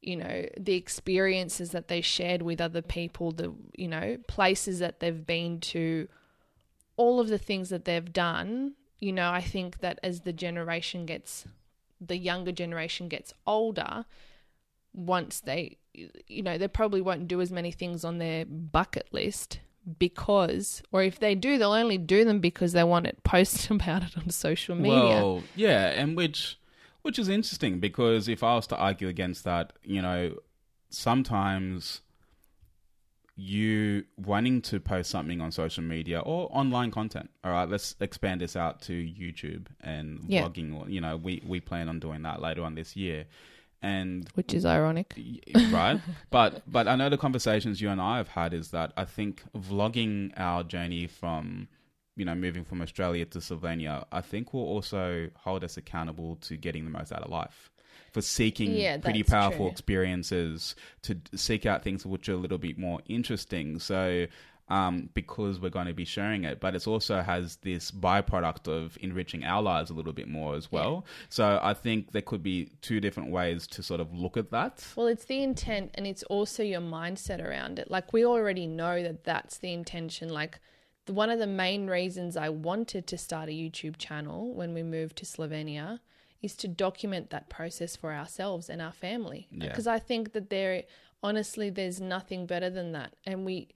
[0.01, 4.99] you know, the experiences that they shared with other people, the, you know, places that
[4.99, 6.07] they've been to,
[6.97, 8.73] all of the things that they've done.
[8.99, 11.45] You know, I think that as the generation gets,
[12.01, 14.05] the younger generation gets older,
[14.93, 15.77] once they,
[16.27, 19.59] you know, they probably won't do as many things on their bucket list
[19.99, 24.03] because, or if they do, they'll only do them because they want it posted about
[24.03, 25.21] it on social media.
[25.21, 26.57] Well, yeah, and which
[27.03, 30.35] which is interesting because if I was to argue against that, you know,
[30.89, 32.01] sometimes
[33.37, 37.29] you wanting to post something on social media or online content.
[37.43, 40.43] All right, let's expand this out to YouTube and Yeah.
[40.43, 40.73] vlogging.
[40.73, 43.25] Or you know, we we plan on doing that later on this year,
[43.86, 45.13] and which is ironic.
[45.71, 45.99] Right
[46.31, 49.43] but but i know the conversations you and i have had is that i think
[49.55, 51.67] vlogging our journey from
[52.15, 56.57] you know moving from australia to slovenia i think will also hold us accountable to
[56.57, 57.69] getting the most out of life
[58.11, 59.71] for seeking Yeah, pretty powerful true.
[59.71, 64.25] experiences to seek out things which are a little bit more interesting so
[64.68, 68.97] um, because we're going to be sharing it, but it also has this byproduct of
[69.01, 71.05] enriching our lives a little bit more as well.
[71.30, 74.84] So I think there could be two different ways to sort of look at that.
[74.95, 77.91] Well, it's the intent and it's also your mindset around it.
[77.91, 80.30] Like, we already know that that's the intention.
[80.30, 80.59] Like,
[81.05, 84.82] the, one of the main reasons I wanted to start a YouTube channel when we
[84.82, 85.99] moved to Slovenia
[86.41, 89.47] is to document that process for ourselves and our family.
[89.51, 89.68] Yeah.
[89.68, 90.84] Because I think that there,
[91.22, 93.16] honestly, there's nothing better than that.
[93.26, 93.70] And we,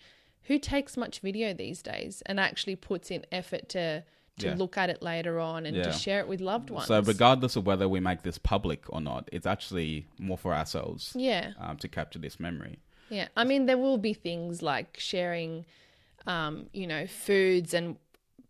[0.44, 4.04] who takes much video these days and actually puts in effort to
[4.38, 4.56] to Yeah.
[4.56, 5.84] look at it later on and Yeah.
[5.84, 6.88] to share it with loved ones?
[6.88, 11.12] So, regardless of whether we make this public or not, it's actually more for ourselves
[11.14, 11.52] yeah.
[11.58, 12.80] um, to capture this memory.
[13.10, 15.66] Yeah, I mean, there will be things like sharing,
[16.26, 17.98] um, you know, foods and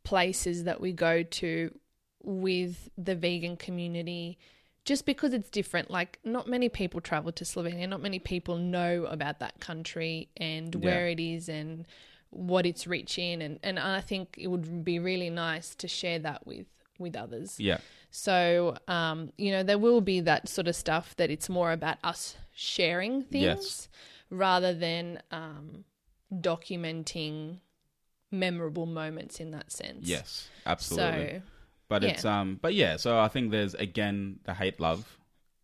[0.04, 1.76] places that we go to
[2.22, 4.38] with the vegan community,
[4.86, 5.90] just because it's different.
[5.92, 10.74] Like, not many people travel to Slovenia, not many people know about that country and
[10.76, 11.86] where it is and
[12.32, 16.20] what it's rich in, and and I think it would be really nice to share
[16.20, 16.68] that with
[17.00, 17.60] with others.
[17.60, 17.78] Yeah,
[18.12, 21.98] So, um, you know, there will be that sort of stuff that it's more about
[22.04, 23.90] us sharing things Yes.
[24.30, 25.86] rather than um,
[26.34, 27.60] documenting
[28.32, 30.08] memorable moments in that sense.
[30.10, 31.26] yes, absolutely.
[31.38, 31.42] So,
[31.90, 32.10] but yeah.
[32.10, 32.96] it's um, but yeah.
[32.98, 35.18] So I think there's again the hate love.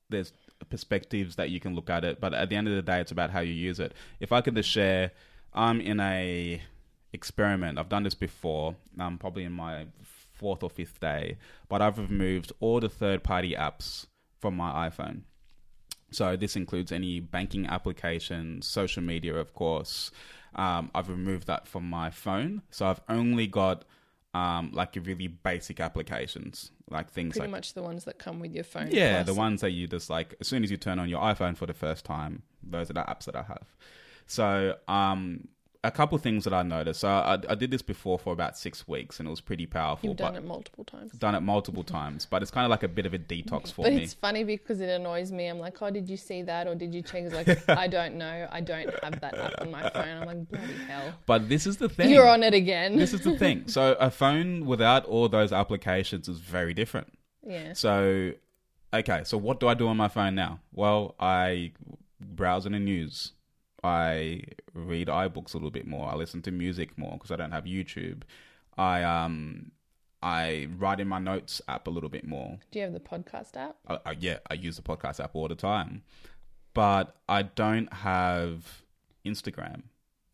[0.09, 0.33] There's
[0.69, 3.11] perspectives that you can look at it, but at the end of the day, it's
[3.11, 3.93] about how you use it.
[4.19, 5.11] If I could just share,
[5.53, 6.61] I'm in a
[7.13, 7.79] experiment.
[7.79, 8.75] I've done this before.
[8.99, 9.87] I'm probably in my
[10.33, 11.37] fourth or fifth day,
[11.69, 14.05] but I've removed all the third party apps
[14.39, 15.21] from my iPhone.
[16.11, 20.11] So this includes any banking applications, social media, of course.
[20.55, 23.83] Um, I've removed that from my phone, so I've only got
[24.35, 28.53] um, like really basic applications, like things Pretty like much the ones that come with
[28.53, 28.89] your phone.
[28.91, 29.27] yeah, plus.
[29.27, 31.65] the ones that you just like as soon as you turn on your iPhone for
[31.65, 33.65] the first time, those are the apps that I have.
[34.27, 35.47] So, um,
[35.85, 36.99] a couple things that I noticed.
[37.01, 40.09] So, I, I did this before for about six weeks, and it was pretty powerful.
[40.09, 41.11] You've done it multiple times.
[41.13, 43.83] done it multiple times, but it's kind of like a bit of a detox for
[43.83, 44.03] But me.
[44.03, 45.47] it's funny because it annoys me.
[45.47, 47.23] I'm like, oh, did you see that or did you check?
[47.23, 48.47] It's like, I don't know.
[48.51, 50.17] I don't have that app on my phone.
[50.17, 51.13] I'm like, bloody hell.
[51.25, 52.09] But this is the thing.
[52.09, 52.97] You're on it again.
[52.97, 53.67] this is the thing.
[53.67, 57.13] So, a phone without all those applications is very different.
[57.47, 57.73] yeah.
[57.73, 58.31] So,
[58.93, 60.59] okay, so what do I do on my phone now?
[60.73, 61.73] Well, I
[62.19, 63.33] browse in the news.
[63.85, 64.41] I
[64.73, 66.09] read iBooks a little bit more.
[66.09, 68.23] I listen to music more because I don't have YouTube.
[68.77, 69.71] I um
[70.21, 72.57] I write in my notes app a little bit more.
[72.71, 73.75] Do you have the podcast app?
[73.87, 76.01] I, I, yeah, I use the podcast app all the time,
[76.73, 78.81] but I don't have
[79.25, 79.83] Instagram.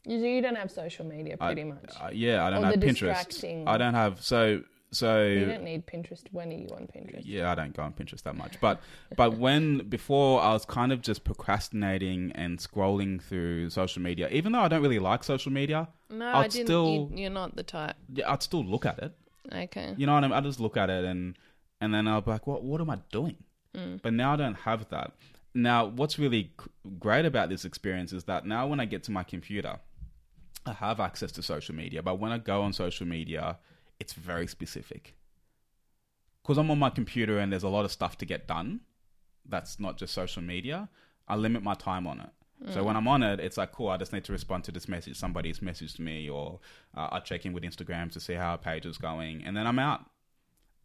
[0.05, 1.91] You, you don't have social media, I- pretty much.
[1.99, 3.67] Uh, yeah, I don't Or have the Pinterest.
[3.67, 5.23] I don't have so so.
[5.25, 6.23] you don't need Pinterest.
[6.31, 7.21] When are you on Pinterest?
[7.25, 8.81] yeah, I don't go on Pinterest that much, but
[9.15, 14.51] but when before I was kind of just procrastinating and scrolling through social media, even
[14.51, 16.67] though I don't really like social media, No, I'd I didn't.
[16.67, 17.95] still- you, you're not the type.
[18.13, 19.13] yeah, I'd still look at it.
[19.53, 19.93] Okay.
[19.97, 20.37] You know what I mean?
[20.37, 21.37] I just look at it and
[21.79, 23.37] and then I'll be like, what what am I doing?
[23.75, 24.01] Mm.
[24.01, 25.13] But now I don't have that.
[25.53, 26.51] Now, what's really
[26.99, 29.79] great about this experience is that now when I get to my computer,
[30.65, 32.01] I have access to social media.
[32.01, 33.57] But when I go on social media,
[34.01, 35.15] it's very specific.
[36.41, 38.81] Because I'm on my computer and there's a lot of stuff to get done.
[39.47, 40.89] That's not just social media.
[41.27, 42.31] I limit my time on it.
[42.73, 44.87] So when I'm on it, it's like, cool, I just need to respond to this
[44.87, 45.17] message.
[45.17, 46.59] Somebody's messaged me, or
[46.95, 49.65] uh, I check in with Instagram to see how a page is going, and then
[49.65, 50.01] I'm out.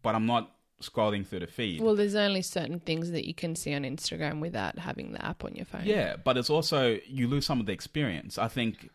[0.00, 1.82] But I'm not scrolling through the feed.
[1.82, 5.44] Well, there's only certain things that you can see on Instagram without having the app
[5.44, 5.82] on your phone.
[5.84, 8.38] Yeah, but it's also you lose some of the experience.
[8.38, 8.88] I think,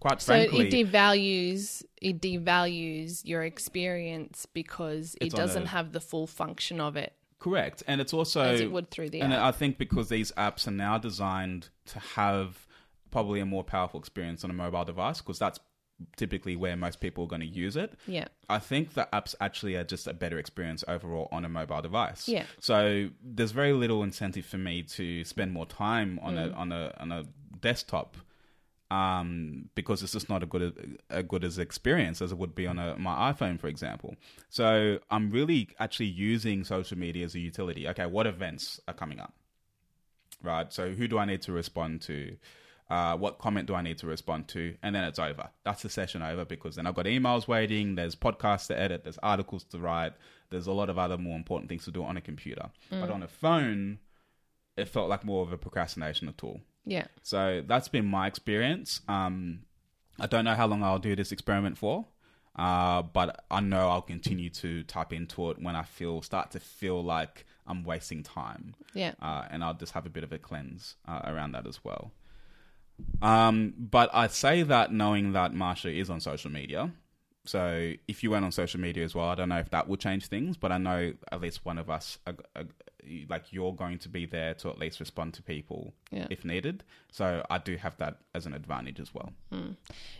[0.00, 6.00] quite So frankly, it devalues it devalues your experience because it doesn't a- have the
[6.00, 9.42] full function of it correct, and it's also as it would through the and app.
[9.42, 12.66] I think because these apps are now designed to have
[13.10, 15.58] probably a more powerful experience on a mobile device, because that's
[16.16, 17.92] typically where most people are going to use it.
[18.06, 18.26] yeah.
[18.48, 22.28] I think the apps actually are just a better experience overall on a mobile device.
[22.28, 22.44] Yeah.
[22.60, 26.56] So there's very little incentive for me to spend more time on a mm.
[26.56, 27.24] on a on a
[27.60, 28.16] desktop,
[28.90, 32.66] um, because it's just not a good a good as experience as it would be
[32.66, 34.16] on a my iPhone, for example.
[34.48, 37.86] So I'm really actually using social media as a utility.
[37.88, 39.34] Okay, what events are coming up?
[40.42, 40.72] Right.
[40.72, 42.36] So who do I need to respond to?
[42.88, 44.74] Uh, what comment do I need to respond to?
[44.82, 45.50] And then it's over.
[45.64, 49.18] That's the session over because then I've got emails waiting, there's podcasts to edit, there's
[49.22, 50.14] articles to write,
[50.48, 52.70] there's a lot of other more important things to do on a computer.
[53.00, 53.98] But on a phone,
[54.78, 56.62] it felt like more of a procrastination tool.
[56.88, 57.06] Yeah.
[57.22, 59.00] So that's been my experience.
[59.08, 59.60] Um,
[60.18, 62.06] I don't know how long I'll do this experiment for,
[62.56, 66.60] uh, but I know I'll continue to tap into it when I feel start to
[66.60, 69.12] feel like I'm wasting time Yeah.
[69.20, 72.10] uh, and I'll just have a bit of a cleanse uh, around that as well.
[73.22, 76.90] Um, but I say that knowing that Marsha is on social media.
[77.48, 79.96] So if you went on social media as well, I don't know if that will
[79.96, 82.64] change things, but I know at least one of us, uh, uh,
[83.28, 86.26] like you're going to be there to at least respond to people Yeah.
[86.30, 86.84] if needed.
[87.10, 89.32] So I do have that as an advantage as well.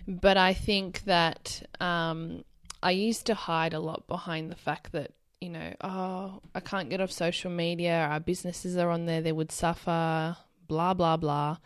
[0.06, 2.44] But I think that um,
[2.82, 6.88] I used to hide a lot behind the fact that, you know, oh, I can't
[6.88, 11.58] get off social media, our businesses are on there, they would suffer, blah, blah, blah.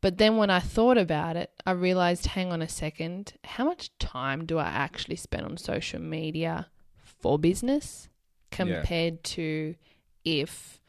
[0.00, 3.90] But then when I thought about it, I realized hang on a second, how much
[3.98, 6.68] time do I actually spend on social media
[7.02, 8.08] for business
[8.50, 9.74] compared to
[10.24, 10.80] if,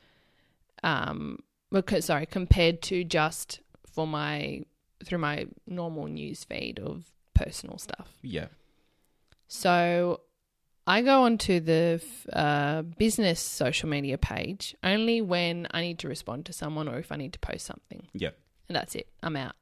[0.84, 1.40] um,
[1.72, 4.62] because, sorry, compared to just for my
[5.04, 8.18] through my normal news feed of personal stuff.
[8.22, 8.48] Yeah.
[9.48, 10.22] So
[10.88, 12.02] I go onto the
[12.32, 17.12] uh, business social media page only when I need to respond to someone or if
[17.12, 18.08] I need to post something.
[18.14, 18.30] Yeah.
[18.74, 19.08] That's it.
[19.22, 19.56] I'm out.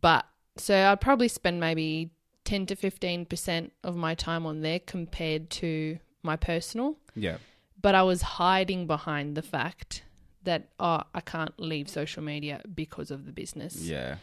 [0.00, 2.10] But so I'd probably spend maybe
[2.44, 6.96] 10 to 15% of my time on there compared to my personal.
[7.14, 7.38] Yeah.
[7.80, 10.02] But I was hiding behind the fact
[10.44, 13.76] that, oh, I can't leave social media because of the business.
[13.82, 14.16] Yeah.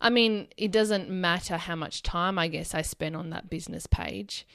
[0.00, 3.86] I mean, it doesn't matter how much time I guess I spend on that business
[3.86, 4.46] page.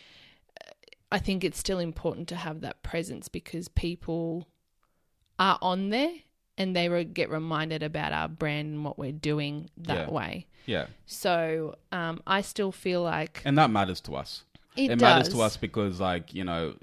[1.11, 4.47] I think it's still important to have that presence because people
[5.37, 6.13] are on there
[6.57, 10.13] and they re- get reminded about our brand and what we're doing that Yeah.
[10.13, 10.45] way.
[10.65, 10.87] Yeah.
[11.05, 14.43] So um, I still feel like And that matters to us.
[14.75, 16.75] it, it matters to us because like you know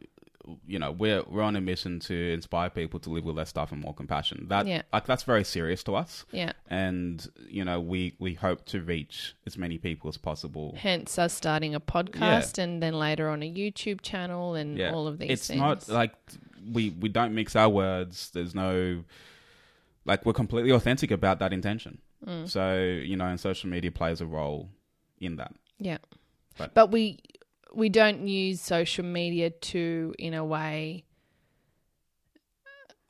[0.66, 3.70] you know we're we're on a mission to inspire people to live with less stuff
[3.70, 4.82] and more compassion that Yeah.
[4.92, 6.52] like that's very serious to us Yeah.
[6.68, 11.32] and you know we we hope to reach as many people as possible Hence us
[11.32, 15.30] starting a podcast and then later on a YouTube channel and yeah all of these
[15.30, 15.60] it's things.
[15.60, 16.12] not like
[16.72, 19.04] we we don't mix our words there's no
[20.04, 22.48] like we're completely authentic about that intention Mm.
[22.48, 24.68] so you know and social media plays a role
[25.20, 25.98] in that Yeah.
[26.56, 27.18] But- But, we
[27.74, 31.04] we don't use social media to in a way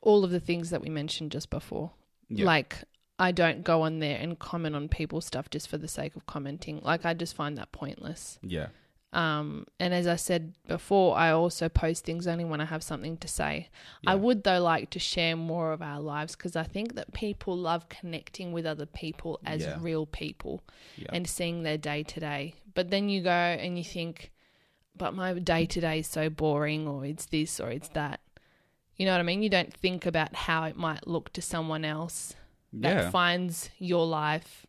[0.01, 1.91] all of the things that we mentioned just before.
[2.29, 2.45] Yeah.
[2.45, 2.83] Like
[3.19, 6.25] I don't go on there and comment on people's stuff just for the sake of
[6.25, 6.79] commenting.
[6.81, 8.39] Like I just find that pointless.
[8.41, 8.67] yeah
[9.13, 13.15] Um, and as I said before, I also post things only when I have something
[13.17, 13.69] to say.
[14.07, 17.55] I would, though, like to share more of our lives because I think that people
[17.55, 19.77] love connecting with other people as Yeah.
[19.79, 20.63] real people
[20.97, 21.09] Yeah.
[21.13, 22.55] and seeing their day to day.
[22.73, 24.31] But then you go and you think,
[24.97, 28.19] but my day to day is so boring, or it's this, or it's that.
[28.95, 29.43] You know what I mean?
[29.43, 32.33] You don't think about how it might look to someone else
[32.73, 34.65] that yeah finds your life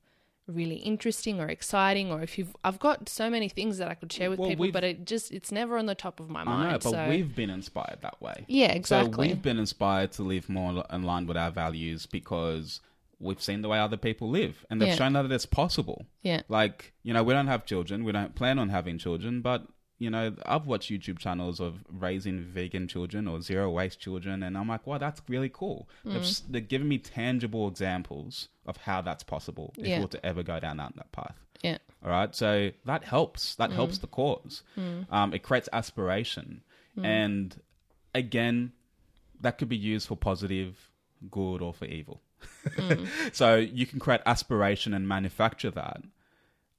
[0.46, 4.12] really interesting or exciting or if you've I've got so many things that I could
[4.12, 6.44] share with Well, people but it just it's never on the top of my I
[6.44, 8.44] mind know, but so we've been inspired that way.
[8.46, 9.28] yeah exactly.
[9.28, 12.80] So we've been inspired to live more in line with our values because
[13.20, 14.96] we've seen the way other people live and they've Yeah.
[14.96, 16.04] shown that it's possible.
[16.22, 19.66] yeah Like, you know, we don't have children, we don't plan on having children, but
[19.98, 24.58] you know, I've watched YouTube channels of raising vegan children or zero waste children, and
[24.58, 25.88] I'm like, wow, that's really cool.
[26.04, 26.42] Mm.
[26.50, 29.96] they're giving me tangible examples of how that's possible if Yeah.
[29.96, 31.36] you were to ever go down that, that path.
[31.62, 33.54] yeah All right, so that helps.
[33.54, 33.56] Mm.
[33.58, 34.62] That helps the cause.
[35.10, 36.62] Um, it creates aspiration,
[37.00, 37.54] and
[38.14, 38.72] again,
[39.40, 40.90] that could be used for positive,
[41.30, 42.20] good, or for evil.
[42.66, 43.08] Mm.
[43.34, 46.02] so you can create aspiration and manufacture that,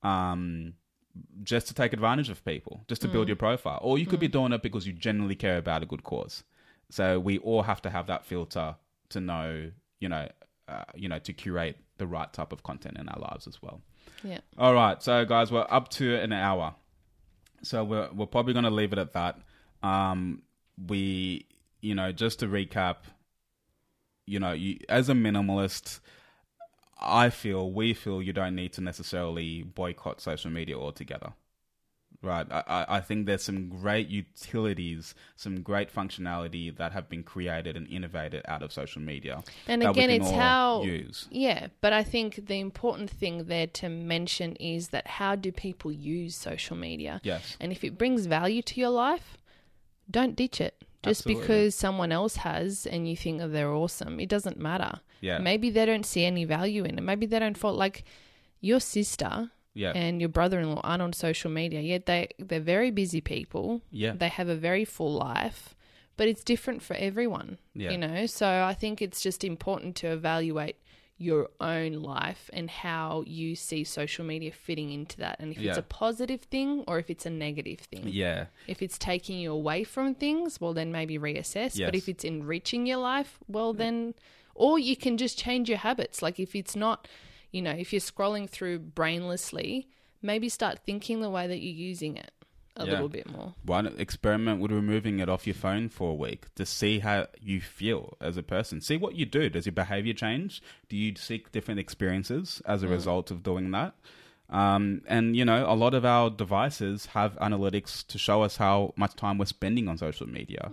[0.03, 0.73] um,
[1.43, 3.11] just to take advantage of people, just to Mm.
[3.13, 5.85] build your profile, or you could be doing it because you genuinely care about a
[5.85, 6.43] good cause.
[6.89, 8.75] So we all have to have that filter
[9.09, 10.27] to know, you know,
[10.67, 13.81] uh, you know, to curate the right type of content in our lives as well.
[14.23, 16.75] yeah All right, so guys, we're up to an hour,
[17.63, 19.39] so we're we're probably going to leave it at that.
[19.83, 20.41] Um,
[20.87, 21.45] we,
[21.81, 22.97] you know, just to recap,
[24.25, 25.99] you know, you, as a minimalist,
[26.99, 31.33] I feel we feel you don't need to necessarily boycott social media altogether.
[32.21, 37.77] Right, I, I think there's some great utilities, some great functionality that have been created
[37.77, 39.43] and innovated out of social media.
[39.67, 41.27] and again it's how use.
[41.29, 45.91] yeah but I think the important thing there to mention is that how do people
[45.91, 49.37] use social media Yes, and if it brings value to your life
[50.09, 51.41] don't ditch it just Absolutely.
[51.41, 55.69] because someone else has and you think oh, they're awesome it doesn't matter yeah, Maybe
[55.69, 57.01] they don't see any value in it.
[57.01, 58.03] Maybe they don't fall like
[58.61, 61.81] your sister yeah, and your brother-in-law aren't on social media.
[61.81, 63.81] Yet they they're very busy people.
[63.91, 65.75] yeah, They have a very full life,
[66.17, 67.57] but it's different for everyone.
[67.73, 67.91] yeah.
[67.91, 70.77] You know, so I think it's just important to evaluate
[71.17, 75.77] your own life and how you see social media fitting into that and if it's
[75.77, 78.03] a positive thing or if it's a negative thing.
[78.05, 78.47] yeah.
[78.67, 81.77] If it's taking you away from things, well, then maybe reassess.
[81.85, 84.13] But if it's enriching your life, well, then,
[84.55, 86.21] or you can just change your habits.
[86.21, 87.07] Like if it's not,
[87.51, 89.87] you know, if you're scrolling through brainlessly,
[90.21, 92.31] maybe start thinking the way that you're using it
[92.77, 92.93] a Yeah.
[92.93, 93.53] little bit more.
[93.63, 97.27] Why not experiment with removing it off your phone for a week to see how
[97.39, 98.81] you feel as a person?
[98.81, 99.49] See what you do.
[99.49, 100.61] Does your behavior change?
[100.89, 102.91] Do you seek different experiences as a mm.
[102.91, 103.95] result of doing that?
[104.49, 108.93] Um, and you know, a lot of our devices have analytics to show us how
[108.95, 110.71] much time we're spending on social media.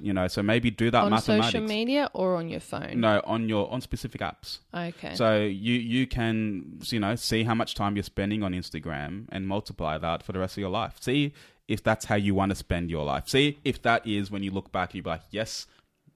[0.00, 1.52] You know, so maybe do that on mathematics.
[1.52, 3.00] social media or on your phone?
[3.00, 4.58] No, on your on specific apps.
[4.74, 5.14] Okay.
[5.14, 9.46] So you you can you know see how much time you're spending on Instagram and
[9.46, 10.96] multiply that for the rest of your life.
[11.00, 11.32] See
[11.68, 13.28] if that's how you want to spend your life.
[13.28, 15.66] See if that is when you look back, you be like, yes,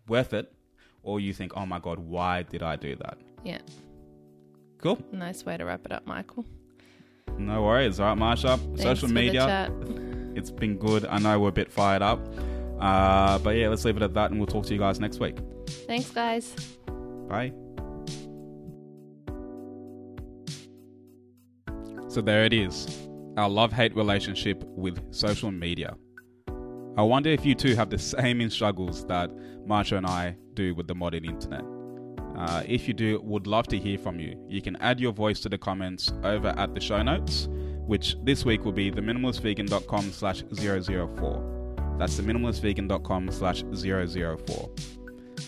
[0.08, 0.52] worth it,
[1.02, 3.16] or you think, oh my god, why did I do that?
[3.44, 3.58] yeah.
[4.78, 4.98] Cool.
[5.10, 6.44] Nice way to wrap it up, Michael.
[7.38, 8.00] No worries.
[8.00, 8.58] All right, Marsha.
[8.58, 9.70] Thanks Social media.
[10.34, 11.06] It's been good.
[11.06, 12.20] I know we're a bit fired up.
[12.80, 15.18] Uh, but yeah, let's leave it at that, and we'll talk to you guys next
[15.18, 15.38] week.
[15.86, 16.54] Thanks, guys.
[17.28, 17.52] Bye.
[22.08, 23.06] So there it is
[23.36, 25.94] our love hate relationship with social media.
[26.96, 29.30] I wonder if you too have the same struggles that
[29.66, 31.62] Marsha and I do with the modern internet.
[32.36, 34.36] Uh, if you do, would love to hear from you.
[34.48, 37.48] You can add your voice to the comments over at the show notes,
[37.86, 41.96] which this week will be theminimalistvegan.com slash 004.
[41.98, 44.70] That's theminimalistvegan.com slash 004.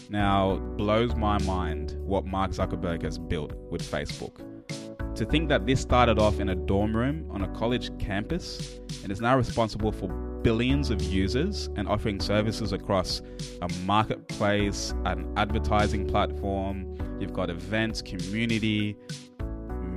[0.09, 4.41] Now, blows my mind what Mark Zuckerberg has built with Facebook.
[5.15, 9.13] To think that this started off in a dorm room on a college campus and
[9.13, 10.09] is now responsible for
[10.43, 13.23] billions of users and offering services across
[13.63, 18.97] a marketplace, an advertising platform, you've got events, community,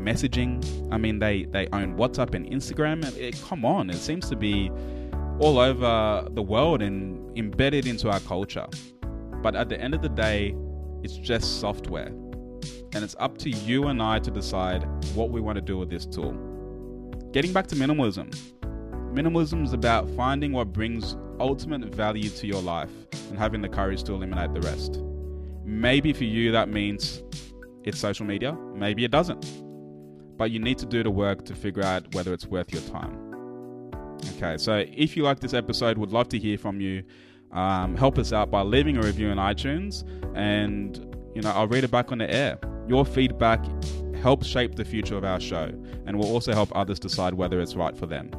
[0.02, 0.64] messaging.
[0.92, 3.06] I mean, they, they own WhatsApp and Instagram.
[3.18, 4.72] It, come on, it seems to be
[5.40, 8.68] all over the world and embedded into our culture.
[9.42, 10.56] But at the end of the day,
[11.04, 12.08] it's just software.
[12.94, 14.84] And it's up to you and I to decide
[15.16, 16.34] what we want to do with this tool.
[17.32, 18.36] Getting back to minimalism.
[19.14, 22.92] Minimalism is about finding what brings ultimate value to your life
[23.30, 25.02] and having the courage to eliminate the rest.
[25.66, 27.22] Maybe for you that means
[27.84, 29.46] it's social media, maybe it doesn't.
[30.38, 33.18] But you need to do the work to figure out whether it's worth your time.
[34.38, 37.04] Okay, so if you like this episode, would love to hear from you.
[37.52, 40.06] Um, help us out by leaving a review on iTunes,
[40.38, 40.98] and
[41.36, 42.58] you know I'll read it back on the air.
[42.88, 43.62] Your feedback
[44.16, 45.70] helps shape the future of our show,
[46.06, 48.32] and will also help others decide whether it's right for them.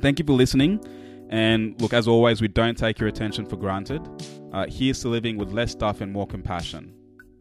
[0.00, 0.80] Thank you for listening,
[1.28, 4.06] and look, as always, we don't take your attention for granted.
[4.52, 6.94] Uh, here's to living with less stuff and more compassion.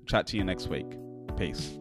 [0.08, 0.97] Chat to you next week.
[1.38, 1.78] Peace.